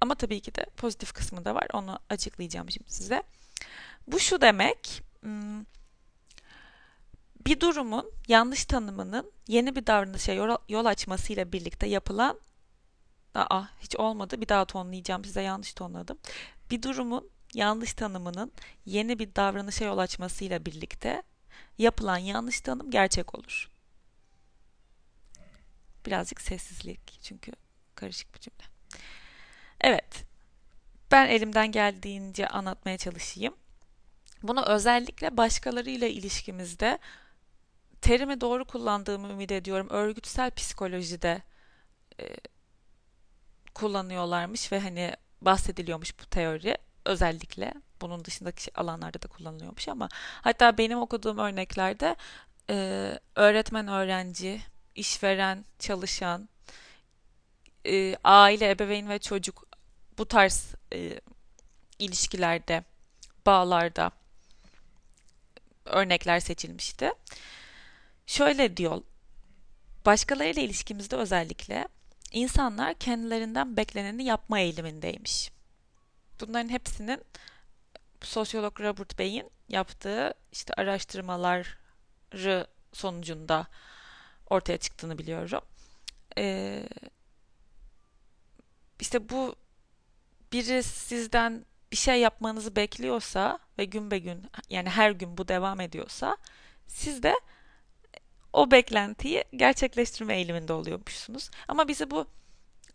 Ama 0.00 0.14
tabii 0.14 0.40
ki 0.40 0.54
de 0.54 0.66
pozitif 0.76 1.12
kısmı 1.12 1.44
da 1.44 1.54
var. 1.54 1.66
Onu 1.72 1.98
açıklayacağım 2.10 2.70
şimdi 2.70 2.92
size. 2.92 3.22
Bu 4.06 4.20
şu 4.20 4.40
demek. 4.40 5.02
Bir 7.48 7.60
durumun 7.60 8.12
yanlış 8.28 8.64
tanımının 8.64 9.32
yeni 9.46 9.76
bir 9.76 9.86
davranışa 9.86 10.32
yol 10.68 10.84
açmasıyla 10.84 11.52
birlikte 11.52 11.86
yapılan 11.86 12.40
Aa 13.34 13.64
hiç 13.80 13.96
olmadı. 13.96 14.40
Bir 14.40 14.48
daha 14.48 14.64
tonlayacağım. 14.64 15.24
Size 15.24 15.42
yanlış 15.42 15.74
tonladım. 15.74 16.18
Bir 16.70 16.82
durumun 16.82 17.30
yanlış 17.54 17.94
tanımının 17.94 18.52
yeni 18.86 19.18
bir 19.18 19.34
davranışa 19.34 19.84
yol 19.84 19.98
açmasıyla 19.98 20.64
birlikte 20.64 21.22
yapılan 21.78 22.18
yanlış 22.18 22.60
tanım 22.60 22.90
gerçek 22.90 23.34
olur. 23.34 23.70
Birazcık 26.06 26.40
sessizlik 26.40 27.20
çünkü 27.22 27.52
karışık 27.94 28.34
bir 28.34 28.40
cümle. 28.40 28.64
Evet. 29.80 30.24
Ben 31.10 31.26
elimden 31.26 31.72
geldiğince 31.72 32.48
anlatmaya 32.48 32.98
çalışayım. 32.98 33.54
Bunu 34.42 34.64
özellikle 34.66 35.36
başkalarıyla 35.36 36.08
ilişkimizde 36.08 36.98
terimi 38.08 38.40
doğru 38.40 38.64
kullandığımı 38.64 39.28
ümit 39.28 39.52
ediyorum. 39.52 39.86
Örgütsel 39.90 40.50
psikolojide 40.50 41.42
e, 42.20 42.24
kullanıyorlarmış 43.74 44.72
ve 44.72 44.80
hani 44.80 45.12
bahsediliyormuş 45.42 46.20
bu 46.20 46.24
teori 46.24 46.78
özellikle 47.04 47.74
bunun 48.00 48.24
dışındaki 48.24 48.80
alanlarda 48.80 49.22
da 49.22 49.28
kullanılıyormuş 49.28 49.88
ama 49.88 50.08
hatta 50.42 50.78
benim 50.78 50.98
okuduğum 50.98 51.38
örneklerde 51.38 52.16
e, 52.70 53.18
öğretmen 53.36 53.88
öğrenci, 53.88 54.60
işveren, 54.94 55.64
çalışan, 55.78 56.48
e, 57.86 58.16
aile, 58.24 58.70
ebeveyn 58.70 59.08
ve 59.08 59.18
çocuk 59.18 59.64
bu 60.18 60.26
tarz 60.28 60.74
e, 60.94 61.20
ilişkilerde, 61.98 62.84
bağlarda 63.46 64.10
örnekler 65.84 66.40
seçilmişti. 66.40 67.12
Şöyle 68.28 68.76
diyor, 68.76 69.02
başkalarıyla 70.06 70.62
ilişkimizde 70.62 71.16
özellikle 71.16 71.88
insanlar 72.32 72.94
kendilerinden 72.94 73.76
bekleneni 73.76 74.24
yapma 74.24 74.58
eğilimindeymiş. 74.58 75.52
Bunların 76.40 76.68
hepsinin 76.68 77.20
sosyolog 78.22 78.80
Robert 78.80 79.18
Bey'in 79.18 79.50
yaptığı 79.68 80.34
işte 80.52 80.74
araştırmaları 80.74 81.64
sonucunda 82.92 83.66
ortaya 84.50 84.78
çıktığını 84.78 85.18
biliyorum. 85.18 85.64
Ee, 86.38 86.88
işte 89.00 89.28
bu 89.28 89.56
biri 90.52 90.82
sizden 90.82 91.64
bir 91.92 91.96
şey 91.96 92.20
yapmanızı 92.20 92.76
bekliyorsa 92.76 93.58
ve 93.78 93.84
gün 93.84 94.10
be 94.10 94.18
gün 94.18 94.50
yani 94.70 94.88
her 94.88 95.10
gün 95.10 95.38
bu 95.38 95.48
devam 95.48 95.80
ediyorsa 95.80 96.36
siz 96.86 97.22
de 97.22 97.34
o 98.52 98.70
beklentiyi 98.70 99.44
gerçekleştirme 99.56 100.36
eğiliminde 100.36 100.72
oluyormuşsunuz. 100.72 101.50
Ama 101.68 101.88
bizi 101.88 102.10
bu 102.10 102.26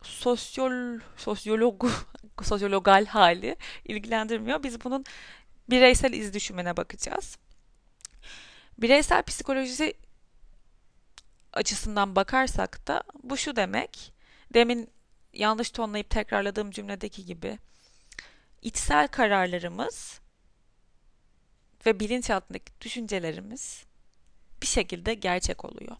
sosyol 0.01 0.99
sosyolog 1.17 1.85
sosyologal 2.43 3.05
hali 3.05 3.55
ilgilendirmiyor. 3.85 4.63
Biz 4.63 4.83
bunun 4.83 5.05
bireysel 5.69 6.13
iz 6.13 6.33
düşümüne 6.33 6.77
bakacağız. 6.77 7.37
Bireysel 8.77 9.23
psikolojisi 9.23 9.93
açısından 11.53 12.15
bakarsak 12.15 12.87
da 12.87 13.03
bu 13.23 13.37
şu 13.37 13.55
demek. 13.55 14.13
Demin 14.53 14.89
yanlış 15.33 15.71
tonlayıp 15.71 16.09
tekrarladığım 16.09 16.71
cümledeki 16.71 17.25
gibi 17.25 17.59
içsel 18.61 19.07
kararlarımız 19.07 20.21
ve 21.85 21.99
bilinçaltındaki 21.99 22.73
düşüncelerimiz 22.81 23.85
bir 24.63 24.67
şekilde 24.67 25.13
gerçek 25.13 25.65
oluyor. 25.65 25.95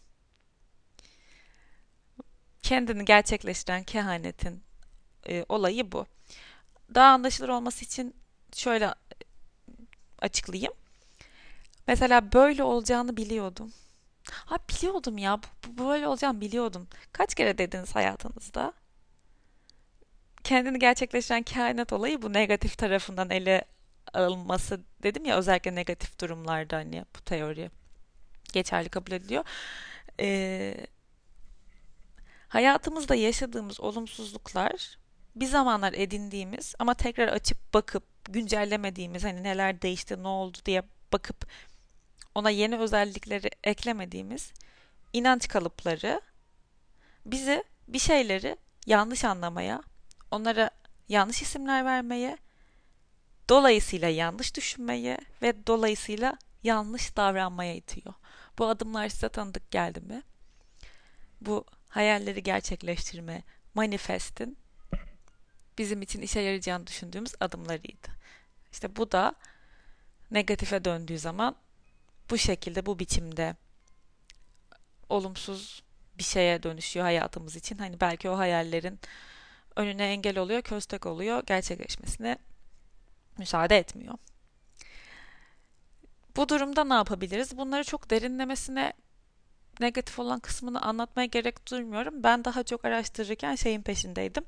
Kendini 2.62 3.06
gerçekleştiren 3.06 3.84
kehanetin 3.84 4.64
e, 5.30 5.46
olayı 5.50 5.92
bu. 5.92 6.06
Daha 6.96 7.14
anlaşılır 7.14 7.50
olması 7.50 7.86
için 7.86 8.16
şöyle 8.54 8.86
e, 8.86 8.94
açıklayayım. 10.20 10.74
Mesela 11.88 12.34
böyle 12.34 12.64
olacağını 12.64 13.18
biliyordum. 13.18 13.74
Ha 14.32 14.58
biliyordum 14.70 15.18
ya. 15.18 15.38
Bu, 15.38 15.78
bu 15.78 15.90
böyle 15.90 16.08
olacağını 16.08 16.42
biliyordum. 16.42 16.88
Kaç 17.12 17.36
kere 17.36 17.58
dediniz 17.58 17.96
hayatınızda? 17.96 18.74
Kendini 20.44 20.80
gerçekleştiren 20.80 21.44
kainat 21.44 21.94
olayı 21.94 22.22
bu 22.22 22.34
negatif 22.34 22.78
tarafından 22.78 23.30
ele 23.30 23.66
alınması 24.14 24.82
dedim 25.04 25.26
ya 25.26 25.38
özellikle 25.38 25.76
negatif 25.76 26.20
durumlarda 26.20 26.78
hani 26.78 27.06
bu 27.16 27.22
teori 27.22 27.72
geçerli 28.54 28.90
kabul 28.90 29.12
ediliyor. 29.12 29.44
Ee, 30.20 30.88
hayatımızda 32.48 33.16
yaşadığımız 33.16 33.80
olumsuzluklar 33.80 34.98
bir 35.36 35.46
zamanlar 35.46 35.94
edindiğimiz 35.94 36.76
ama 36.80 36.94
tekrar 36.94 37.28
açıp 37.28 37.74
bakıp 37.74 38.04
güncellemediğimiz 38.26 39.24
hani 39.24 39.44
neler 39.44 39.82
değişti 39.82 40.24
ne 40.24 40.28
oldu 40.28 40.58
diye 40.66 40.84
bakıp 41.14 41.48
ona 42.36 42.50
yeni 42.50 42.78
özellikleri 42.78 43.50
eklemediğimiz 43.64 44.54
inanç 45.14 45.48
kalıpları 45.48 46.22
bizi 47.26 47.64
bir 47.88 48.00
şeyleri 48.00 48.58
yanlış 48.86 49.26
anlamaya, 49.26 49.84
onlara 50.32 50.70
yanlış 51.10 51.42
isimler 51.42 51.86
vermeye, 51.86 52.38
dolayısıyla 53.50 54.10
yanlış 54.10 54.56
düşünmeye 54.56 55.18
ve 55.42 55.68
dolayısıyla 55.68 56.38
yanlış 56.64 57.18
davranmaya 57.18 57.76
itiyor. 57.76 58.14
Bu 58.58 58.68
adımlar 58.68 59.10
size 59.10 59.30
tanıdık 59.30 59.72
geldi 59.72 60.02
mi? 60.02 60.24
Bu 61.42 61.66
hayalleri 61.90 62.44
gerçekleştirme, 62.44 63.44
manifestin 63.74 64.58
bizim 65.78 66.02
için 66.02 66.22
işe 66.22 66.40
yarayacağını 66.40 66.88
düşündüğümüz 66.88 67.34
adımlarıydı. 67.40 68.08
İşte 68.72 68.96
bu 68.96 69.12
da 69.12 69.36
negatife 70.32 70.86
döndüğü 70.86 71.20
zaman 71.20 71.56
bu 72.30 72.38
şekilde, 72.38 72.86
bu 72.86 73.00
biçimde 73.00 73.56
olumsuz 75.10 75.84
bir 76.18 76.24
şeye 76.24 76.64
dönüşüyor 76.64 77.06
hayatımız 77.06 77.56
için. 77.56 77.78
Hani 77.78 78.00
belki 78.00 78.30
o 78.30 78.38
hayallerin 78.38 79.00
önüne 79.76 80.06
engel 80.06 80.38
oluyor, 80.38 80.62
köstek 80.62 81.06
oluyor, 81.06 81.44
gerçekleşmesine 81.46 82.38
müsaade 83.38 83.78
etmiyor. 83.78 84.18
Bu 86.36 86.50
durumda 86.50 86.84
ne 86.84 86.94
yapabiliriz? 86.94 87.58
Bunları 87.58 87.84
çok 87.84 88.10
derinlemesine 88.10 88.94
negatif 89.80 90.20
olan 90.20 90.40
kısmını 90.40 90.82
anlatmaya 90.82 91.26
gerek 91.26 91.72
duymuyorum. 91.72 92.24
Ben 92.24 92.46
daha 92.46 92.64
çok 92.64 92.86
araştırırken 92.86 93.56
şeyin 93.56 93.82
peşindeydim. 93.82 94.44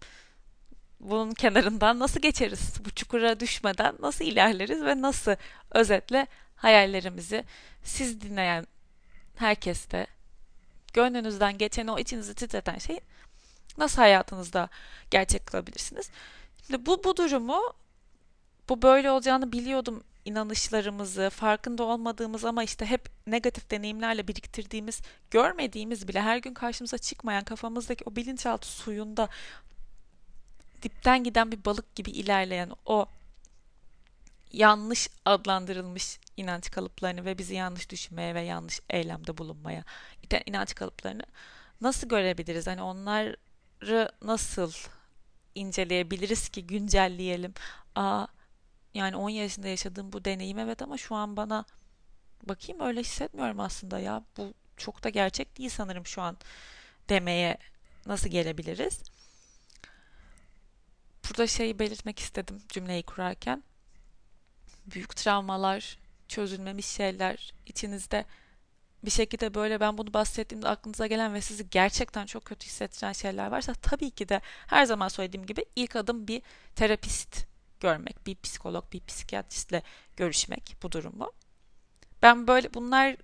Bunun 0.99 1.31
kenarından 1.31 1.99
nasıl 1.99 2.19
geçeriz? 2.19 2.73
Bu 2.85 2.89
çukura 2.89 3.39
düşmeden 3.39 3.95
nasıl 3.99 4.25
ilerleriz 4.25 4.83
ve 4.83 5.01
nasıl 5.01 5.35
özetle 5.71 6.27
hayallerimizi 6.55 7.43
siz 7.83 8.21
dinleyen 8.21 8.67
herkes 9.35 9.91
de 9.91 10.07
gönlünüzden 10.93 11.57
geçen 11.57 11.87
o 11.87 11.99
içinizi 11.99 12.33
titreten 12.35 12.77
şeyi 12.77 13.01
nasıl 13.77 14.01
hayatınızda 14.01 14.69
gerçek 15.11 15.45
kılabilirsiniz? 15.45 16.09
Şimdi 16.67 16.85
bu 16.85 17.03
bu 17.03 17.17
durumu 17.17 17.73
bu 18.69 18.81
böyle 18.81 19.11
olacağını 19.11 19.51
biliyordum 19.51 20.03
inanışlarımızı, 20.25 21.29
farkında 21.29 21.83
olmadığımız 21.83 22.45
ama 22.45 22.63
işte 22.63 22.85
hep 22.85 23.09
negatif 23.27 23.71
deneyimlerle 23.71 24.27
biriktirdiğimiz, 24.27 25.01
görmediğimiz 25.31 26.07
bile 26.07 26.21
her 26.21 26.37
gün 26.37 26.53
karşımıza 26.53 26.97
çıkmayan 26.97 27.43
kafamızdaki 27.43 28.03
o 28.07 28.15
bilinçaltı 28.15 28.67
suyunda 28.67 29.29
dipten 30.81 31.23
giden 31.23 31.51
bir 31.51 31.65
balık 31.65 31.95
gibi 31.95 32.11
ilerleyen 32.11 32.71
o 32.85 33.05
yanlış 34.51 35.09
adlandırılmış 35.25 36.19
inanç 36.37 36.71
kalıplarını 36.71 37.25
ve 37.25 37.37
bizi 37.37 37.55
yanlış 37.55 37.89
düşünmeye 37.89 38.35
ve 38.35 38.41
yanlış 38.41 38.79
eylemde 38.89 39.37
bulunmaya 39.37 39.83
iten 40.23 40.41
inanç 40.45 40.75
kalıplarını 40.75 41.23
nasıl 41.81 42.07
görebiliriz? 42.07 42.67
Hani 42.67 42.81
onları 42.81 44.11
nasıl 44.21 44.71
inceleyebiliriz 45.55 46.49
ki 46.49 46.67
güncelleyelim? 46.67 47.53
Aa 47.95 48.27
yani 48.95 49.15
10 49.15 49.29
yaşında 49.29 49.67
yaşadığım 49.67 50.13
bu 50.13 50.25
deneyim 50.25 50.59
evet 50.59 50.81
ama 50.81 50.97
şu 50.97 51.15
an 51.15 51.37
bana 51.37 51.65
bakayım 52.43 52.81
öyle 52.81 52.99
hissetmiyorum 52.99 53.59
aslında 53.59 53.99
ya. 53.99 54.23
Bu 54.37 54.53
çok 54.77 55.03
da 55.03 55.09
gerçek 55.09 55.57
değil 55.57 55.69
sanırım 55.69 56.05
şu 56.05 56.21
an 56.21 56.37
demeye 57.09 57.57
nasıl 58.05 58.29
gelebiliriz? 58.29 59.03
Burada 61.29 61.47
şeyi 61.47 61.79
belirtmek 61.79 62.19
istedim 62.19 62.61
cümleyi 62.69 63.03
kurarken. 63.03 63.63
Büyük 64.85 65.15
travmalar, 65.15 65.99
çözülmemiş 66.27 66.85
şeyler 66.85 67.53
içinizde 67.65 68.25
bir 69.05 69.11
şekilde 69.11 69.53
böyle 69.53 69.79
ben 69.79 69.97
bunu 69.97 70.13
bahsettiğimde 70.13 70.67
aklınıza 70.67 71.07
gelen 71.07 71.33
ve 71.33 71.41
sizi 71.41 71.69
gerçekten 71.69 72.25
çok 72.25 72.45
kötü 72.45 72.65
hissettiren 72.65 73.11
şeyler 73.11 73.47
varsa 73.47 73.73
tabii 73.73 74.11
ki 74.11 74.29
de 74.29 74.41
her 74.67 74.85
zaman 74.85 75.07
söylediğim 75.07 75.45
gibi 75.45 75.65
ilk 75.75 75.95
adım 75.95 76.27
bir 76.27 76.41
terapist 76.75 77.54
görmek, 77.79 78.27
bir 78.27 78.35
psikolog, 78.35 78.93
bir 78.93 79.05
psikiyatristle 79.05 79.81
görüşmek 80.17 80.75
bu 80.83 80.91
durumu. 80.91 81.31
Ben 82.21 82.47
böyle 82.47 82.73
bunlar 82.73 83.15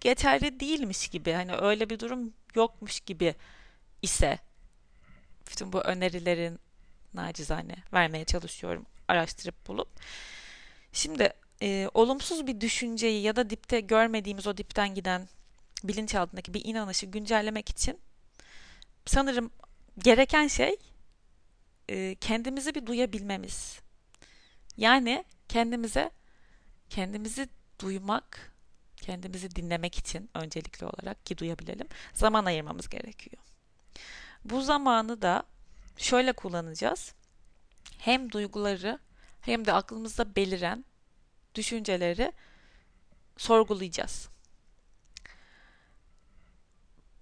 geçerli 0.00 0.60
değilmiş 0.60 1.08
gibi 1.08 1.32
hani 1.32 1.52
öyle 1.54 1.90
bir 1.90 2.00
durum 2.00 2.32
yokmuş 2.54 3.00
gibi 3.00 3.34
ise 4.02 4.38
bütün 5.50 5.72
bu 5.72 5.80
önerilerin 5.80 6.58
nacizane 7.14 7.76
vermeye 7.92 8.24
çalışıyorum 8.24 8.86
araştırıp 9.08 9.68
bulup. 9.68 9.88
Şimdi 10.92 11.32
e, 11.62 11.90
olumsuz 11.94 12.46
bir 12.46 12.60
düşünceyi 12.60 13.22
ya 13.22 13.36
da 13.36 13.50
dipte 13.50 13.80
görmediğimiz 13.80 14.46
o 14.46 14.56
dipten 14.56 14.94
giden 14.94 15.28
bilinçaltındaki 15.84 16.54
bir 16.54 16.64
inanışı 16.64 17.06
güncellemek 17.06 17.68
için 17.68 18.00
sanırım 19.06 19.50
gereken 19.98 20.46
şey 20.46 20.76
e, 21.88 22.14
kendimizi 22.14 22.74
bir 22.74 22.86
duyabilmemiz. 22.86 23.80
Yani 24.78 25.24
kendimize 25.48 26.10
kendimizi 26.90 27.48
duymak, 27.80 28.52
kendimizi 28.96 29.56
dinlemek 29.56 29.98
için 29.98 30.30
öncelikli 30.34 30.84
olarak 30.84 31.26
ki 31.26 31.38
duyabilelim 31.38 31.88
zaman 32.14 32.44
ayırmamız 32.44 32.88
gerekiyor. 32.88 33.42
Bu 34.44 34.62
zamanı 34.62 35.22
da 35.22 35.42
şöyle 35.96 36.32
kullanacağız. 36.32 37.14
Hem 37.98 38.32
duyguları 38.32 38.98
hem 39.40 39.66
de 39.66 39.72
aklımızda 39.72 40.36
beliren 40.36 40.84
düşünceleri 41.54 42.32
sorgulayacağız. 43.36 44.28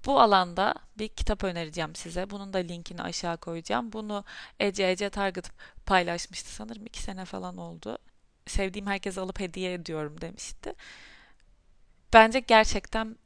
Bu 0.06 0.20
alanda 0.20 0.74
bir 0.98 1.08
kitap 1.08 1.44
önereceğim 1.44 1.94
size. 1.94 2.30
Bunun 2.30 2.52
da 2.52 2.58
linkini 2.58 3.02
aşağı 3.02 3.36
koyacağım. 3.36 3.92
Bunu 3.92 4.24
Ece 4.60 4.90
Ece 4.90 5.10
Target 5.10 5.50
paylaşmıştı 5.86 6.54
sanırım. 6.54 6.86
iki 6.86 7.02
sene 7.02 7.24
falan 7.24 7.56
oldu. 7.56 7.98
Sevdiğim 8.46 8.86
herkese 8.86 9.20
alıp 9.20 9.40
hediye 9.40 9.72
ediyorum 9.72 10.20
demişti. 10.20 10.74
Bence 12.12 12.40
gerçekten 12.40 13.16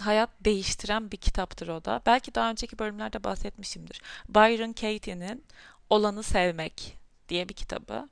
hayat 0.00 0.30
değiştiren 0.40 1.10
bir 1.10 1.16
kitaptır 1.16 1.68
o 1.68 1.84
da. 1.84 2.02
Belki 2.06 2.34
daha 2.34 2.50
önceki 2.50 2.78
bölümlerde 2.78 3.24
bahsetmişimdir. 3.24 4.02
Byron 4.28 4.72
Katie'nin 4.72 5.44
Olanı 5.90 6.22
Sevmek 6.22 6.98
diye 7.28 7.48
bir 7.48 7.54
kitabı. 7.54 8.08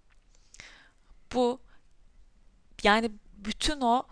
Bu 1.35 1.61
yani 2.83 3.11
bütün 3.37 3.81
o 3.81 4.07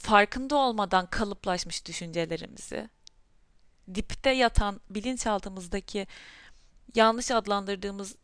farkında 0.00 0.56
olmadan 0.56 1.06
kalıplaşmış 1.06 1.86
düşüncelerimizi, 1.86 2.88
dipte 3.94 4.30
yatan 4.30 4.80
bilinçaltımızdaki 4.90 6.06
yanlış 6.94 7.30
adlandırdığımız 7.30 8.16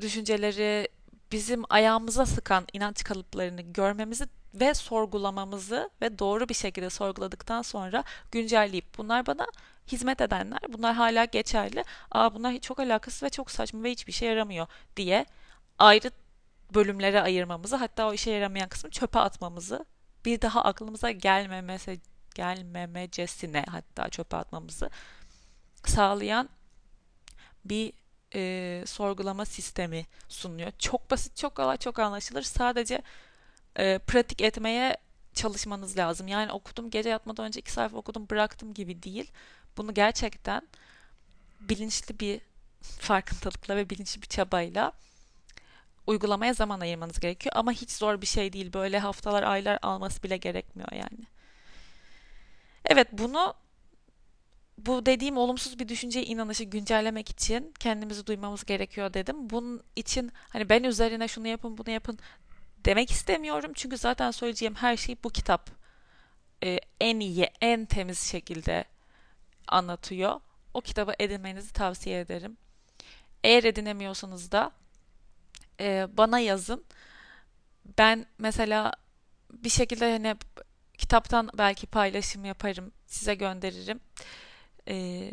düşünceleri 0.00 0.88
bizim 1.32 1.62
ayağımıza 1.68 2.26
sıkan 2.26 2.66
inanç 2.72 3.04
kalıplarını 3.04 3.60
görmemizi 3.60 4.24
ve 4.54 4.74
sorgulamamızı 4.74 5.90
ve 6.02 6.18
doğru 6.18 6.48
bir 6.48 6.54
şekilde 6.54 6.90
sorguladıktan 6.90 7.62
sonra 7.62 8.04
güncelleyip 8.32 8.98
bunlar 8.98 9.26
bana 9.26 9.46
hizmet 9.92 10.20
edenler, 10.20 10.60
bunlar 10.68 10.94
hala 10.94 11.24
geçerli. 11.24 11.84
Aa 12.10 12.34
bunlar 12.34 12.58
çok 12.58 12.80
alakası 12.80 13.26
ve 13.26 13.30
çok 13.30 13.50
saçma 13.50 13.82
ve 13.82 13.90
hiçbir 13.90 14.12
şey 14.12 14.28
yaramıyor 14.28 14.66
diye 14.96 15.26
ayrı 15.78 16.10
bölümlere 16.74 17.20
ayırmamızı 17.20 17.76
hatta 17.76 18.08
o 18.08 18.12
işe 18.12 18.30
yaramayan 18.30 18.68
kısmı 18.68 18.90
çöpe 18.90 19.18
atmamızı 19.18 19.84
bir 20.24 20.40
daha 20.40 20.64
aklımıza 20.64 21.10
gelmemesi 21.10 22.00
gelmemecesine 22.34 23.64
hatta 23.70 24.08
çöpe 24.08 24.36
atmamızı 24.36 24.90
sağlayan 25.86 26.48
bir 27.64 27.92
e, 28.34 28.82
sorgulama 28.86 29.44
sistemi 29.44 30.06
sunuyor. 30.28 30.72
Çok 30.78 31.10
basit, 31.10 31.36
çok 31.36 31.54
kolay, 31.54 31.76
çok 31.76 31.98
anlaşılır. 31.98 32.42
Sadece 32.42 33.02
e, 33.76 33.98
pratik 33.98 34.40
etmeye 34.40 34.96
çalışmanız 35.34 35.98
lazım. 35.98 36.28
Yani 36.28 36.52
okudum, 36.52 36.90
gece 36.90 37.08
yatmadan 37.08 37.46
önce 37.46 37.60
iki 37.60 37.72
sayfa 37.72 37.96
okudum, 37.96 38.28
bıraktım 38.30 38.74
gibi 38.74 39.02
değil. 39.02 39.30
Bunu 39.76 39.94
gerçekten 39.94 40.62
bilinçli 41.60 42.20
bir 42.20 42.40
farkındalıkla 42.82 43.76
ve 43.76 43.90
bilinçli 43.90 44.22
bir 44.22 44.26
çabayla 44.26 44.92
uygulamaya 46.10 46.54
zaman 46.54 46.80
ayırmanız 46.80 47.20
gerekiyor. 47.20 47.52
Ama 47.56 47.72
hiç 47.72 47.90
zor 47.90 48.20
bir 48.20 48.26
şey 48.26 48.52
değil. 48.52 48.72
Böyle 48.72 48.98
haftalar, 48.98 49.42
aylar 49.42 49.78
alması 49.82 50.22
bile 50.22 50.36
gerekmiyor 50.36 50.92
yani. 50.92 51.26
Evet 52.84 53.08
bunu 53.12 53.54
bu 54.78 55.06
dediğim 55.06 55.36
olumsuz 55.36 55.78
bir 55.78 55.88
düşünceyi 55.88 56.26
inanışı 56.26 56.64
güncellemek 56.64 57.30
için 57.30 57.74
kendimizi 57.80 58.26
duymamız 58.26 58.64
gerekiyor 58.64 59.14
dedim. 59.14 59.50
Bunun 59.50 59.82
için 59.96 60.32
hani 60.48 60.68
ben 60.68 60.84
üzerine 60.84 61.28
şunu 61.28 61.48
yapın 61.48 61.78
bunu 61.78 61.90
yapın 61.90 62.18
demek 62.84 63.10
istemiyorum. 63.10 63.72
Çünkü 63.74 63.98
zaten 63.98 64.30
söyleyeceğim 64.30 64.74
her 64.74 64.96
şey 64.96 65.16
bu 65.24 65.30
kitap 65.30 65.70
ee, 66.64 66.78
en 67.00 67.20
iyi, 67.20 67.50
en 67.60 67.84
temiz 67.86 68.20
şekilde 68.20 68.84
anlatıyor. 69.68 70.40
O 70.74 70.80
kitabı 70.80 71.12
edinmenizi 71.18 71.72
tavsiye 71.72 72.20
ederim. 72.20 72.56
Eğer 73.44 73.64
edinemiyorsanız 73.64 74.52
da 74.52 74.72
e, 75.80 76.08
bana 76.16 76.38
yazın. 76.38 76.84
Ben 77.98 78.26
mesela 78.38 78.92
bir 79.52 79.68
şekilde 79.68 80.12
hani 80.12 80.36
kitaptan 80.98 81.50
belki 81.58 81.86
paylaşım 81.86 82.44
yaparım, 82.44 82.92
size 83.06 83.34
gönderirim. 83.34 84.00
E, 84.88 85.30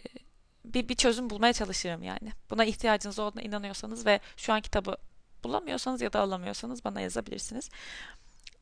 bir, 0.65 0.89
bir 0.89 0.95
çözüm 0.95 1.29
bulmaya 1.29 1.53
çalışırım 1.53 2.03
yani. 2.03 2.31
Buna 2.49 2.65
ihtiyacınız 2.65 3.19
olduğuna 3.19 3.41
inanıyorsanız 3.41 4.05
ve 4.05 4.19
şu 4.37 4.53
an 4.53 4.61
kitabı 4.61 4.97
bulamıyorsanız 5.43 6.01
ya 6.01 6.13
da 6.13 6.19
alamıyorsanız 6.19 6.85
bana 6.85 7.01
yazabilirsiniz. 7.01 7.69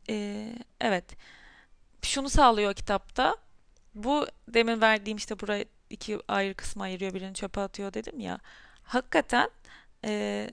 E, 0.10 0.50
evet. 0.82 1.16
Şunu 2.02 2.30
sağlıyor 2.30 2.74
kitapta. 2.74 3.36
Bu 3.96 4.28
demin 4.48 4.82
verdiğim 4.82 5.18
işte 5.18 5.40
buraya 5.40 5.66
iki 5.90 6.20
ayrı 6.28 6.54
kısma 6.54 6.84
ayırıyor 6.84 7.14
birini 7.14 7.34
çöpe 7.34 7.62
atıyor 7.62 7.94
dedim 7.94 8.20
ya. 8.20 8.40
Hakikaten 8.84 9.50
e, 10.06 10.50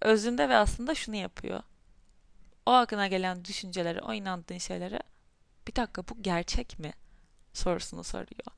özünde 0.00 0.48
ve 0.48 0.56
aslında 0.56 0.94
şunu 0.94 1.16
yapıyor. 1.16 1.62
O 2.66 2.72
aklına 2.72 3.06
gelen 3.06 3.44
düşünceleri, 3.44 4.00
o 4.00 4.14
inandığın 4.14 4.58
şeylere 4.58 5.00
bir 5.68 5.76
dakika 5.76 6.08
bu 6.08 6.22
gerçek 6.22 6.78
mi 6.78 6.92
sorusunu 7.52 8.04
soruyor. 8.04 8.56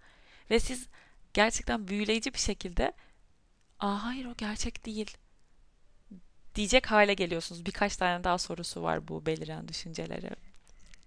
Ve 0.51 0.61
siz 0.61 0.87
gerçekten 1.35 1.89
büyüleyici 1.89 2.35
bir 2.35 2.39
şekilde 2.39 2.93
aa 3.81 4.05
hayır 4.05 4.25
o 4.25 4.35
gerçek 4.37 4.87
değil 4.87 5.17
diyecek 6.55 6.91
hale 6.91 7.15
geliyorsunuz. 7.15 7.67
Birkaç 7.67 7.97
tane 7.97 8.25
daha 8.25 8.39
sorusu 8.39 8.83
var 8.83 9.09
bu 9.09 9.27
beliren 9.27 9.69
düşüncelere 9.69 10.31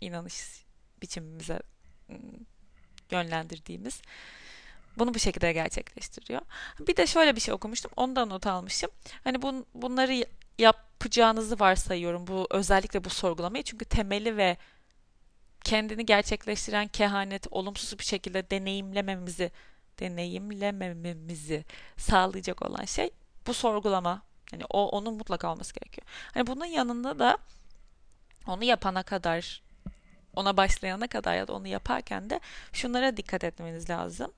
inanış 0.02 0.65
biçimimize 1.02 1.60
ıı, 2.10 2.17
yönlendirdiğimiz. 3.12 4.02
Bunu 4.98 5.14
bu 5.14 5.20
şekilde 5.20 5.54
gerçekleştiriyor. 5.54 6.42
Bir 6.80 6.98
de 6.98 7.08
şöyle 7.08 7.36
bir 7.36 7.42
şey 7.42 7.54
okumuştum. 7.54 7.92
Ondan 7.96 8.30
not 8.30 8.48
almışım. 8.48 8.90
Hani 9.24 9.42
bun, 9.42 9.66
bunları 9.74 10.26
yapacağınızı 10.60 11.60
varsayıyorum. 11.60 12.28
Bu 12.28 12.48
özellikle 12.50 13.04
bu 13.04 13.10
sorgulamayı. 13.10 13.64
Çünkü 13.64 13.86
temeli 13.86 14.38
ve 14.38 14.58
kendini 15.64 16.06
gerçekleştiren 16.06 16.88
kehanet 16.88 17.48
olumsuz 17.52 18.00
bir 18.00 18.04
şekilde 18.04 18.50
deneyimlememizi 18.50 19.52
deneyimlememizi 20.00 21.66
sağlayacak 21.98 22.62
olan 22.62 22.86
şey 22.86 23.10
bu 23.48 23.54
sorgulama. 23.54 24.22
Yani 24.52 24.64
o 24.70 24.90
onun 24.90 25.14
mutlaka 25.14 25.52
olması 25.52 25.74
gerekiyor. 25.74 26.08
Hani 26.34 26.48
bunun 26.48 26.66
yanında 26.66 27.20
da 27.20 27.38
onu 28.48 28.64
yapana 28.64 29.04
kadar 29.04 29.64
ona 30.36 30.58
başlayana 30.58 31.08
kadar 31.08 31.36
ya 31.36 31.48
da 31.48 31.54
onu 31.54 31.68
yaparken 31.68 32.30
de 32.30 32.40
şunlara 32.74 33.18
dikkat 33.18 33.44
etmeniz 33.44 33.90
lazım 33.90 34.32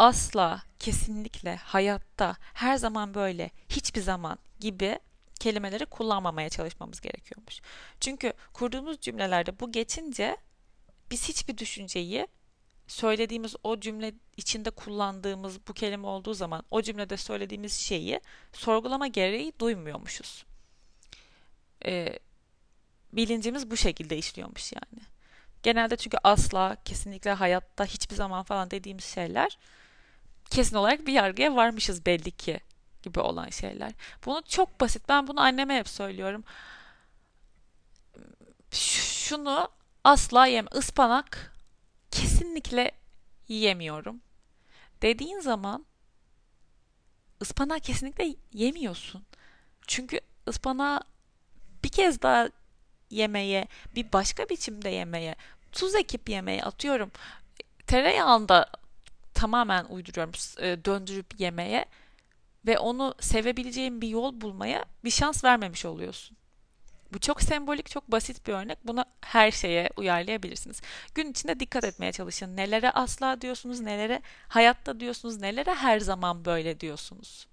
asla, 0.00 0.62
kesinlikle, 0.78 1.56
hayatta, 1.56 2.36
her 2.40 2.76
zaman 2.76 3.14
böyle, 3.14 3.50
hiçbir 3.68 4.00
zaman 4.00 4.38
gibi 4.60 4.98
kelimeleri 5.40 5.86
kullanmamaya 5.86 6.48
çalışmamız 6.48 7.00
gerekiyormuş. 7.00 7.60
Çünkü 8.00 8.32
kurduğumuz 8.52 9.00
cümlelerde 9.00 9.60
bu 9.60 9.72
geçince 9.72 10.36
biz 11.10 11.28
hiçbir 11.28 11.58
düşünceyi 11.58 12.26
söylediğimiz 12.86 13.56
o 13.64 13.80
cümle 13.80 14.12
içinde 14.36 14.70
kullandığımız 14.70 15.58
bu 15.68 15.72
kelime 15.72 16.06
olduğu 16.06 16.34
zaman 16.34 16.64
o 16.70 16.82
cümlede 16.82 17.16
söylediğimiz 17.16 17.72
şeyi 17.72 18.20
sorgulama 18.52 19.06
gereği 19.06 19.52
duymuyormuşuz. 19.58 20.44
Ee, 21.86 22.18
bilincimiz 23.12 23.70
bu 23.70 23.76
şekilde 23.76 24.18
işliyormuş 24.18 24.72
yani. 24.72 25.02
Genelde 25.62 25.96
çünkü 25.96 26.16
asla, 26.24 26.76
kesinlikle 26.84 27.32
hayatta 27.32 27.84
hiçbir 27.84 28.16
zaman 28.16 28.42
falan 28.42 28.70
dediğimiz 28.70 29.04
şeyler 29.04 29.58
kesin 30.50 30.76
olarak 30.76 31.06
bir 31.06 31.12
yargıya 31.12 31.56
varmışız 31.56 32.06
belli 32.06 32.30
ki 32.30 32.60
gibi 33.02 33.20
olan 33.20 33.48
şeyler. 33.48 33.92
Bunu 34.26 34.42
çok 34.48 34.80
basit. 34.80 35.08
Ben 35.08 35.26
bunu 35.26 35.40
anneme 35.40 35.78
hep 35.78 35.88
söylüyorum. 35.88 36.44
Şunu 38.70 39.68
asla 40.04 40.46
yem. 40.46 40.66
Ispanak 40.78 41.54
kesinlikle 42.10 42.92
yiyemiyorum. 43.48 44.20
Dediğin 45.02 45.40
zaman 45.40 45.86
ıspanağı 47.42 47.80
kesinlikle 47.80 48.34
yemiyorsun. 48.52 49.24
Çünkü 49.86 50.20
ıspanağı 50.48 51.00
bir 51.84 51.88
kez 51.88 52.22
daha 52.22 52.48
yemeye, 53.10 53.68
bir 53.94 54.12
başka 54.12 54.48
biçimde 54.48 54.88
yemeye, 54.88 55.36
tuz 55.72 55.94
ekip 55.94 56.28
yemeye 56.28 56.62
atıyorum. 56.62 57.10
Tereyağında 57.86 58.66
tamamen 59.40 59.84
uyduruyorum 59.84 60.32
e, 60.58 60.84
döndürüp 60.84 61.40
yemeye 61.40 61.84
ve 62.66 62.78
onu 62.78 63.14
sevebileceğim 63.20 64.00
bir 64.00 64.08
yol 64.08 64.40
bulmaya 64.40 64.84
bir 65.04 65.10
şans 65.10 65.44
vermemiş 65.44 65.84
oluyorsun. 65.84 66.36
Bu 67.12 67.18
çok 67.18 67.42
sembolik, 67.42 67.90
çok 67.90 68.12
basit 68.12 68.46
bir 68.46 68.52
örnek. 68.52 68.78
Bunu 68.84 69.04
her 69.20 69.50
şeye 69.50 69.90
uyarlayabilirsiniz. 69.96 70.80
Gün 71.14 71.30
içinde 71.30 71.60
dikkat 71.60 71.84
etmeye 71.84 72.12
çalışın. 72.12 72.56
Nelere 72.56 72.90
asla 72.90 73.40
diyorsunuz, 73.40 73.80
nelere 73.80 74.22
hayatta 74.48 75.00
diyorsunuz, 75.00 75.40
nelere 75.40 75.74
her 75.74 76.00
zaman 76.00 76.44
böyle 76.44 76.80
diyorsunuz. 76.80 77.46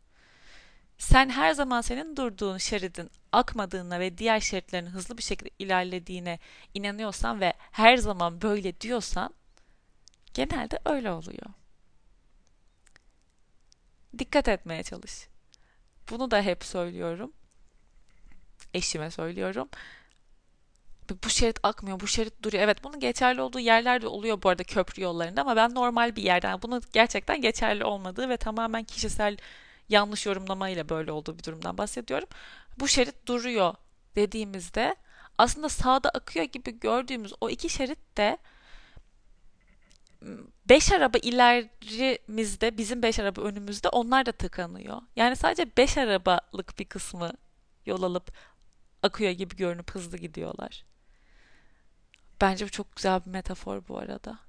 Sen 0.97 1.29
her 1.29 1.53
zaman 1.53 1.81
senin 1.81 2.15
durduğun 2.15 2.57
şeridin 2.57 3.09
akmadığına 3.31 3.99
ve 3.99 4.17
diğer 4.17 4.39
şeritlerin 4.39 4.85
hızlı 4.85 5.17
bir 5.17 5.23
şekilde 5.23 5.49
ilerlediğine 5.59 6.39
inanıyorsan 6.73 7.41
ve 7.41 7.53
her 7.71 7.97
zaman 7.97 8.41
böyle 8.41 8.81
diyorsan 8.81 9.33
genelde 10.33 10.79
öyle 10.85 11.11
oluyor. 11.11 11.47
Dikkat 14.19 14.47
etmeye 14.47 14.83
çalış. 14.83 15.27
Bunu 16.09 16.31
da 16.31 16.41
hep 16.41 16.63
söylüyorum. 16.63 17.33
Eşime 18.73 19.11
söylüyorum. 19.11 19.69
Bu 21.23 21.29
şerit 21.29 21.59
akmıyor, 21.63 21.99
bu 21.99 22.07
şerit 22.07 22.43
duruyor. 22.43 22.63
Evet 22.63 22.83
bunun 22.83 22.99
geçerli 22.99 23.41
olduğu 23.41 23.59
yerlerde 23.59 24.07
oluyor 24.07 24.43
bu 24.43 24.49
arada 24.49 24.63
köprü 24.63 25.03
yollarında 25.03 25.41
ama 25.41 25.55
ben 25.55 25.75
normal 25.75 26.15
bir 26.15 26.23
yerden 26.23 26.61
bunun 26.61 26.81
gerçekten 26.93 27.41
geçerli 27.41 27.83
olmadığı 27.83 28.29
ve 28.29 28.37
tamamen 28.37 28.83
kişisel 28.83 29.37
yanlış 29.89 30.25
yorumlamayla 30.25 30.89
böyle 30.89 31.11
olduğu 31.11 31.37
bir 31.37 31.43
durumdan 31.43 31.77
bahsediyorum. 31.77 32.27
Bu 32.79 32.87
şerit 32.87 33.27
duruyor 33.27 33.75
dediğimizde 34.15 34.95
aslında 35.37 35.69
sağda 35.69 36.09
akıyor 36.09 36.45
gibi 36.45 36.79
gördüğümüz 36.79 37.33
o 37.41 37.49
iki 37.49 37.69
şerit 37.69 38.17
de 38.17 38.37
beş 40.69 40.91
araba 40.91 41.17
ilerimizde, 41.17 42.77
bizim 42.77 43.03
beş 43.03 43.19
araba 43.19 43.41
önümüzde 43.41 43.89
onlar 43.89 44.25
da 44.25 44.31
tıkanıyor. 44.31 45.01
Yani 45.15 45.35
sadece 45.35 45.77
beş 45.77 45.97
arabalık 45.97 46.79
bir 46.79 46.85
kısmı 46.85 47.31
yol 47.85 48.03
alıp 48.03 48.31
akıyor 49.03 49.31
gibi 49.31 49.55
görünüp 49.55 49.91
hızlı 49.91 50.17
gidiyorlar. 50.17 50.85
Bence 52.41 52.65
bu 52.65 52.69
çok 52.69 52.95
güzel 52.95 53.25
bir 53.25 53.31
metafor 53.31 53.87
bu 53.87 53.97
arada. 53.97 54.39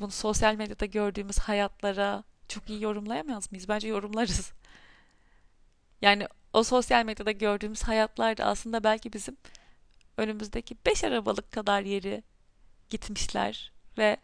Bunu 0.00 0.10
sosyal 0.10 0.54
medyada 0.54 0.86
gördüğümüz 0.86 1.38
hayatlara 1.38 2.24
çok 2.48 2.70
iyi 2.70 2.82
yorumlayamaz 2.82 3.52
mıyız? 3.52 3.68
Bence 3.68 3.88
yorumlarız. 3.88 4.52
Yani 6.02 6.28
o 6.52 6.62
sosyal 6.62 7.04
medyada 7.04 7.30
gördüğümüz 7.30 7.82
hayatlar 7.82 8.36
da 8.36 8.44
aslında 8.44 8.84
belki 8.84 9.12
bizim 9.12 9.36
önümüzdeki 10.16 10.76
beş 10.86 11.04
arabalık 11.04 11.52
kadar 11.52 11.82
yeri 11.82 12.22
gitmişler 12.90 13.73
ve 13.98 14.16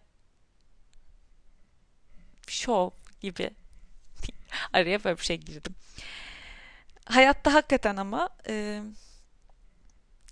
şov 2.47 2.91
gibi 3.21 3.51
araya 4.73 5.05
böyle 5.05 5.19
bir 5.19 5.25
şey 5.25 5.37
girdim. 5.37 5.75
Hayatta 7.05 7.55
hakikaten 7.55 7.97
ama 7.97 8.29
e, 8.49 8.83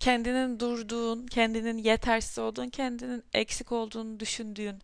kendinin 0.01 0.61
durduğun, 0.61 1.27
kendinin 1.27 1.79
yetersiz 1.79 2.39
olduğun, 2.39 2.69
kendinin 2.69 3.25
eksik 3.33 3.73
olduğunu 3.73 4.21
düşündüğün 4.21 4.83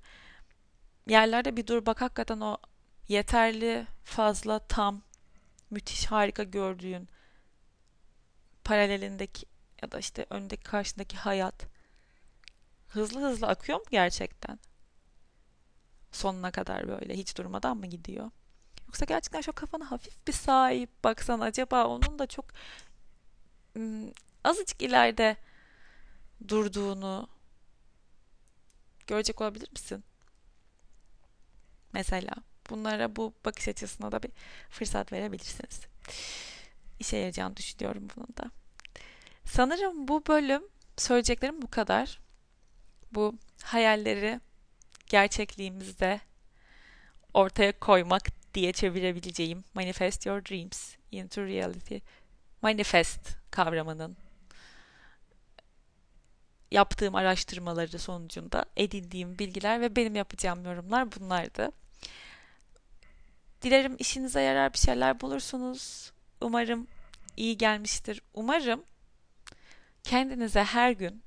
yerlerde 1.08 1.56
bir 1.56 1.66
dur 1.66 1.86
bak 1.86 2.00
hakikaten 2.00 2.40
o 2.40 2.56
yeterli, 3.08 3.86
fazla, 4.04 4.58
tam, 4.58 5.02
müthiş, 5.70 6.06
harika 6.06 6.42
gördüğün 6.42 7.08
paralelindeki 8.64 9.46
ya 9.82 9.92
da 9.92 9.98
işte 9.98 10.26
öndeki 10.30 10.62
karşındaki 10.62 11.16
hayat 11.16 11.73
hızlı 12.94 13.20
hızlı 13.20 13.46
akıyor 13.46 13.78
mu 13.78 13.84
gerçekten? 13.90 14.58
Sonuna 16.12 16.50
kadar 16.50 16.88
böyle 16.88 17.14
hiç 17.14 17.38
durmadan 17.38 17.76
mı 17.76 17.86
gidiyor? 17.86 18.30
Yoksa 18.86 19.04
gerçekten 19.04 19.40
şu 19.40 19.52
kafana 19.52 19.90
hafif 19.90 20.26
bir 20.26 20.32
sahip 20.32 21.04
baksan 21.04 21.40
acaba 21.40 21.86
onun 21.86 22.18
da 22.18 22.26
çok 22.26 22.44
azıcık 24.44 24.82
ileride 24.82 25.36
durduğunu 26.48 27.28
görecek 29.06 29.40
olabilir 29.40 29.68
misin? 29.72 30.04
Mesela 31.92 32.34
bunlara 32.70 33.16
bu 33.16 33.34
bakış 33.44 33.68
açısına 33.68 34.12
da 34.12 34.22
bir 34.22 34.30
fırsat 34.70 35.12
verebilirsiniz. 35.12 35.80
İşe 36.98 37.16
yarayacağını 37.16 37.56
düşünüyorum 37.56 38.08
bunun 38.16 38.28
da. 38.36 38.50
Sanırım 39.44 40.08
bu 40.08 40.26
bölüm 40.26 40.62
söyleyeceklerim 40.96 41.62
bu 41.62 41.70
kadar. 41.70 42.23
Bu 43.14 43.34
hayalleri 43.62 44.40
gerçekliğimizde 45.06 46.20
ortaya 47.34 47.78
koymak 47.78 48.22
diye 48.54 48.72
çevirebileceğim 48.72 49.64
Manifest 49.74 50.26
Your 50.26 50.44
Dreams 50.44 50.94
into 51.12 51.42
Reality. 51.42 51.96
Manifest 52.62 53.36
kavramının 53.50 54.16
yaptığım 56.70 57.14
araştırmaları 57.14 57.98
sonucunda 57.98 58.64
edindiğim 58.76 59.38
bilgiler 59.38 59.80
ve 59.80 59.96
benim 59.96 60.14
yapacağım 60.14 60.64
yorumlar 60.64 61.12
bunlardı. 61.12 61.70
Dilerim 63.62 63.96
işinize 63.98 64.40
yarar 64.40 64.72
bir 64.72 64.78
şeyler 64.78 65.20
bulursunuz. 65.20 66.12
Umarım 66.40 66.86
iyi 67.36 67.58
gelmiştir. 67.58 68.22
Umarım 68.34 68.84
kendinize 70.04 70.64
her 70.64 70.90
gün 70.90 71.23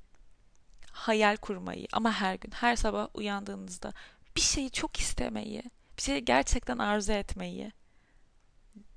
hayal 0.98 1.36
kurmayı 1.36 1.86
ama 1.92 2.12
her 2.12 2.34
gün, 2.34 2.50
her 2.50 2.76
sabah 2.76 3.08
uyandığınızda 3.14 3.92
bir 4.36 4.40
şeyi 4.40 4.70
çok 4.70 5.00
istemeyi, 5.00 5.62
bir 5.96 6.02
şeyi 6.02 6.24
gerçekten 6.24 6.78
arzu 6.78 7.12
etmeyi 7.12 7.72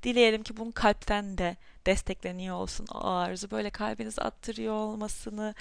dileyelim 0.04 0.44
ki 0.44 0.58
bunun 0.58 0.72
kalpten 0.72 1.38
de 1.38 1.58
destekleniyor 1.86 2.56
olsun 2.56 2.88
o 2.94 3.08
arzu. 3.08 3.52
Böyle 3.52 3.70
kalbinizi 3.70 4.22
attırıyor 4.22 4.74
olmasını, 4.74 5.56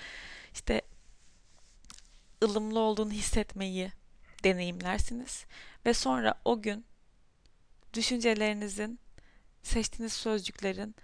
işte 0.52 0.82
ılımlı 2.44 2.78
olduğunu 2.80 3.12
hissetmeyi 3.12 3.92
deneyimlersiniz. 4.44 5.46
Ve 5.86 5.94
sonra 5.94 6.34
o 6.44 6.62
gün 6.62 6.84
düşüncelerinizin, 7.94 8.98
seçtiğiniz 9.62 10.12
sözcüklerin 10.12 10.94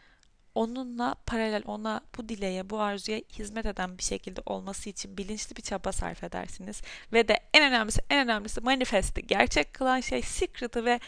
onunla 0.56 1.14
paralel, 1.26 1.62
ona 1.66 2.00
bu 2.18 2.28
dileğe, 2.28 2.70
bu 2.70 2.80
arzuya 2.80 3.20
hizmet 3.38 3.66
eden 3.66 3.98
bir 3.98 4.02
şekilde 4.02 4.40
olması 4.46 4.90
için 4.90 5.16
bilinçli 5.16 5.56
bir 5.56 5.62
çaba 5.62 5.92
sarf 5.92 6.24
edersiniz. 6.24 6.82
Ve 7.12 7.28
de 7.28 7.40
en 7.54 7.64
önemlisi, 7.64 8.00
en 8.10 8.24
önemlisi 8.24 8.60
manifesti 8.60 9.26
gerçek 9.26 9.74
kılan 9.74 10.00
şey 10.00 10.22
secret'ı 10.22 10.84
ve 10.84 11.00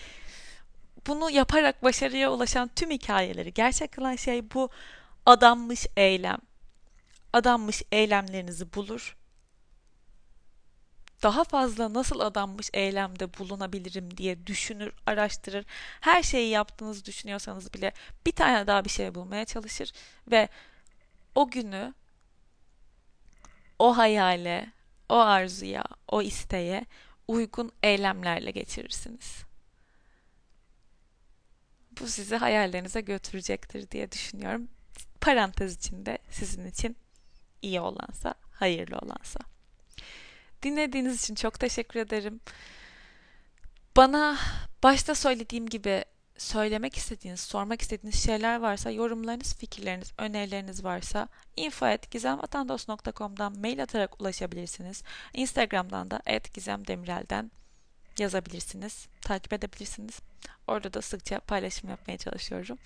bunu 1.07 1.31
yaparak 1.31 1.83
başarıya 1.83 2.33
ulaşan 2.33 2.71
tüm 2.77 2.91
hikayeleri 2.91 3.55
gerçek 3.55 3.93
kılan 3.93 4.17
şey 4.17 4.51
bu 4.51 4.69
adanmış 5.27 5.87
eylem. 5.97 6.39
Adanmış 7.33 7.83
eylemlerinizi 7.93 8.75
bulur 8.75 9.17
daha 11.23 11.45
fazla 11.45 11.95
nasıl 11.95 12.21
adanmış 12.21 12.71
eylemde 12.75 13.39
bulunabilirim 13.39 14.17
diye 14.17 14.47
düşünür, 14.47 14.93
araştırır. 15.07 15.67
Her 16.01 16.23
şeyi 16.23 16.51
yaptığınızı 16.51 17.05
düşünüyorsanız 17.05 17.75
bile 17.75 17.93
bir 18.27 18.33
tane 18.33 18.67
daha 18.67 18.85
bir 18.85 18.91
şey 18.91 19.15
bulmaya 19.15 19.45
çalışır 19.45 19.93
ve 20.31 20.49
o 21.35 21.51
günü 21.51 21.95
o 23.79 23.97
hayale, 23.97 24.73
o 25.09 25.15
arzuya, 25.15 25.85
o 26.09 26.23
isteğe 26.23 26.85
uygun 27.29 27.73
eylemlerle 27.83 28.51
geçirirsiniz. 28.51 29.45
Bu 32.01 32.07
sizi 32.07 32.37
hayallerinize 32.37 33.01
götürecektir 33.01 33.91
diye 33.91 34.13
düşünüyorum. 34.13 34.69
Parantez 35.21 35.77
içinde 35.77 36.19
sizin 36.31 36.67
için 36.67 36.97
iyi 37.63 37.81
olansa, 37.81 38.35
hayırlı 38.53 38.99
olansa. 38.99 39.41
Dinlediğiniz 40.63 41.23
için 41.23 41.35
çok 41.35 41.61
teşekkür 41.61 42.01
ederim. 42.01 42.41
Bana 43.97 44.39
başta 44.83 45.15
söylediğim 45.15 45.69
gibi 45.69 46.05
söylemek 46.39 46.97
istediğiniz, 46.97 47.41
sormak 47.41 47.83
istediğiniz 47.83 48.25
şeyler 48.25 48.61
varsa, 48.61 48.91
yorumlarınız, 48.91 49.55
fikirleriniz, 49.55 50.13
önerileriniz 50.19 50.85
varsa 50.85 51.29
info.gizemvatandos.com'dan 51.57 53.59
mail 53.59 53.83
atarak 53.83 54.21
ulaşabilirsiniz. 54.21 55.03
Instagram'dan 55.35 56.11
da 56.11 56.23
@gizemdemirel'den 56.55 57.51
yazabilirsiniz, 58.19 59.09
takip 59.21 59.53
edebilirsiniz. 59.53 60.21
Orada 60.67 60.93
da 60.93 61.03
sıkça 61.03 61.41
paylaşım 61.41 61.91
yapmaya 61.91 62.19
çalışıyorum. 62.19 62.79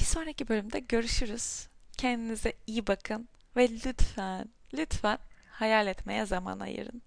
Bir 0.00 0.04
sonraki 0.04 0.48
bölümde 0.48 0.78
görüşürüz. 0.78 1.68
Kendinize 1.98 2.52
iyi 2.66 2.86
bakın 2.86 3.28
ve 3.56 3.68
lütfen, 3.68 4.48
lütfen 4.74 5.18
hayal 5.50 5.86
etmeye 5.86 6.26
zaman 6.26 6.60
ayırın. 6.60 7.02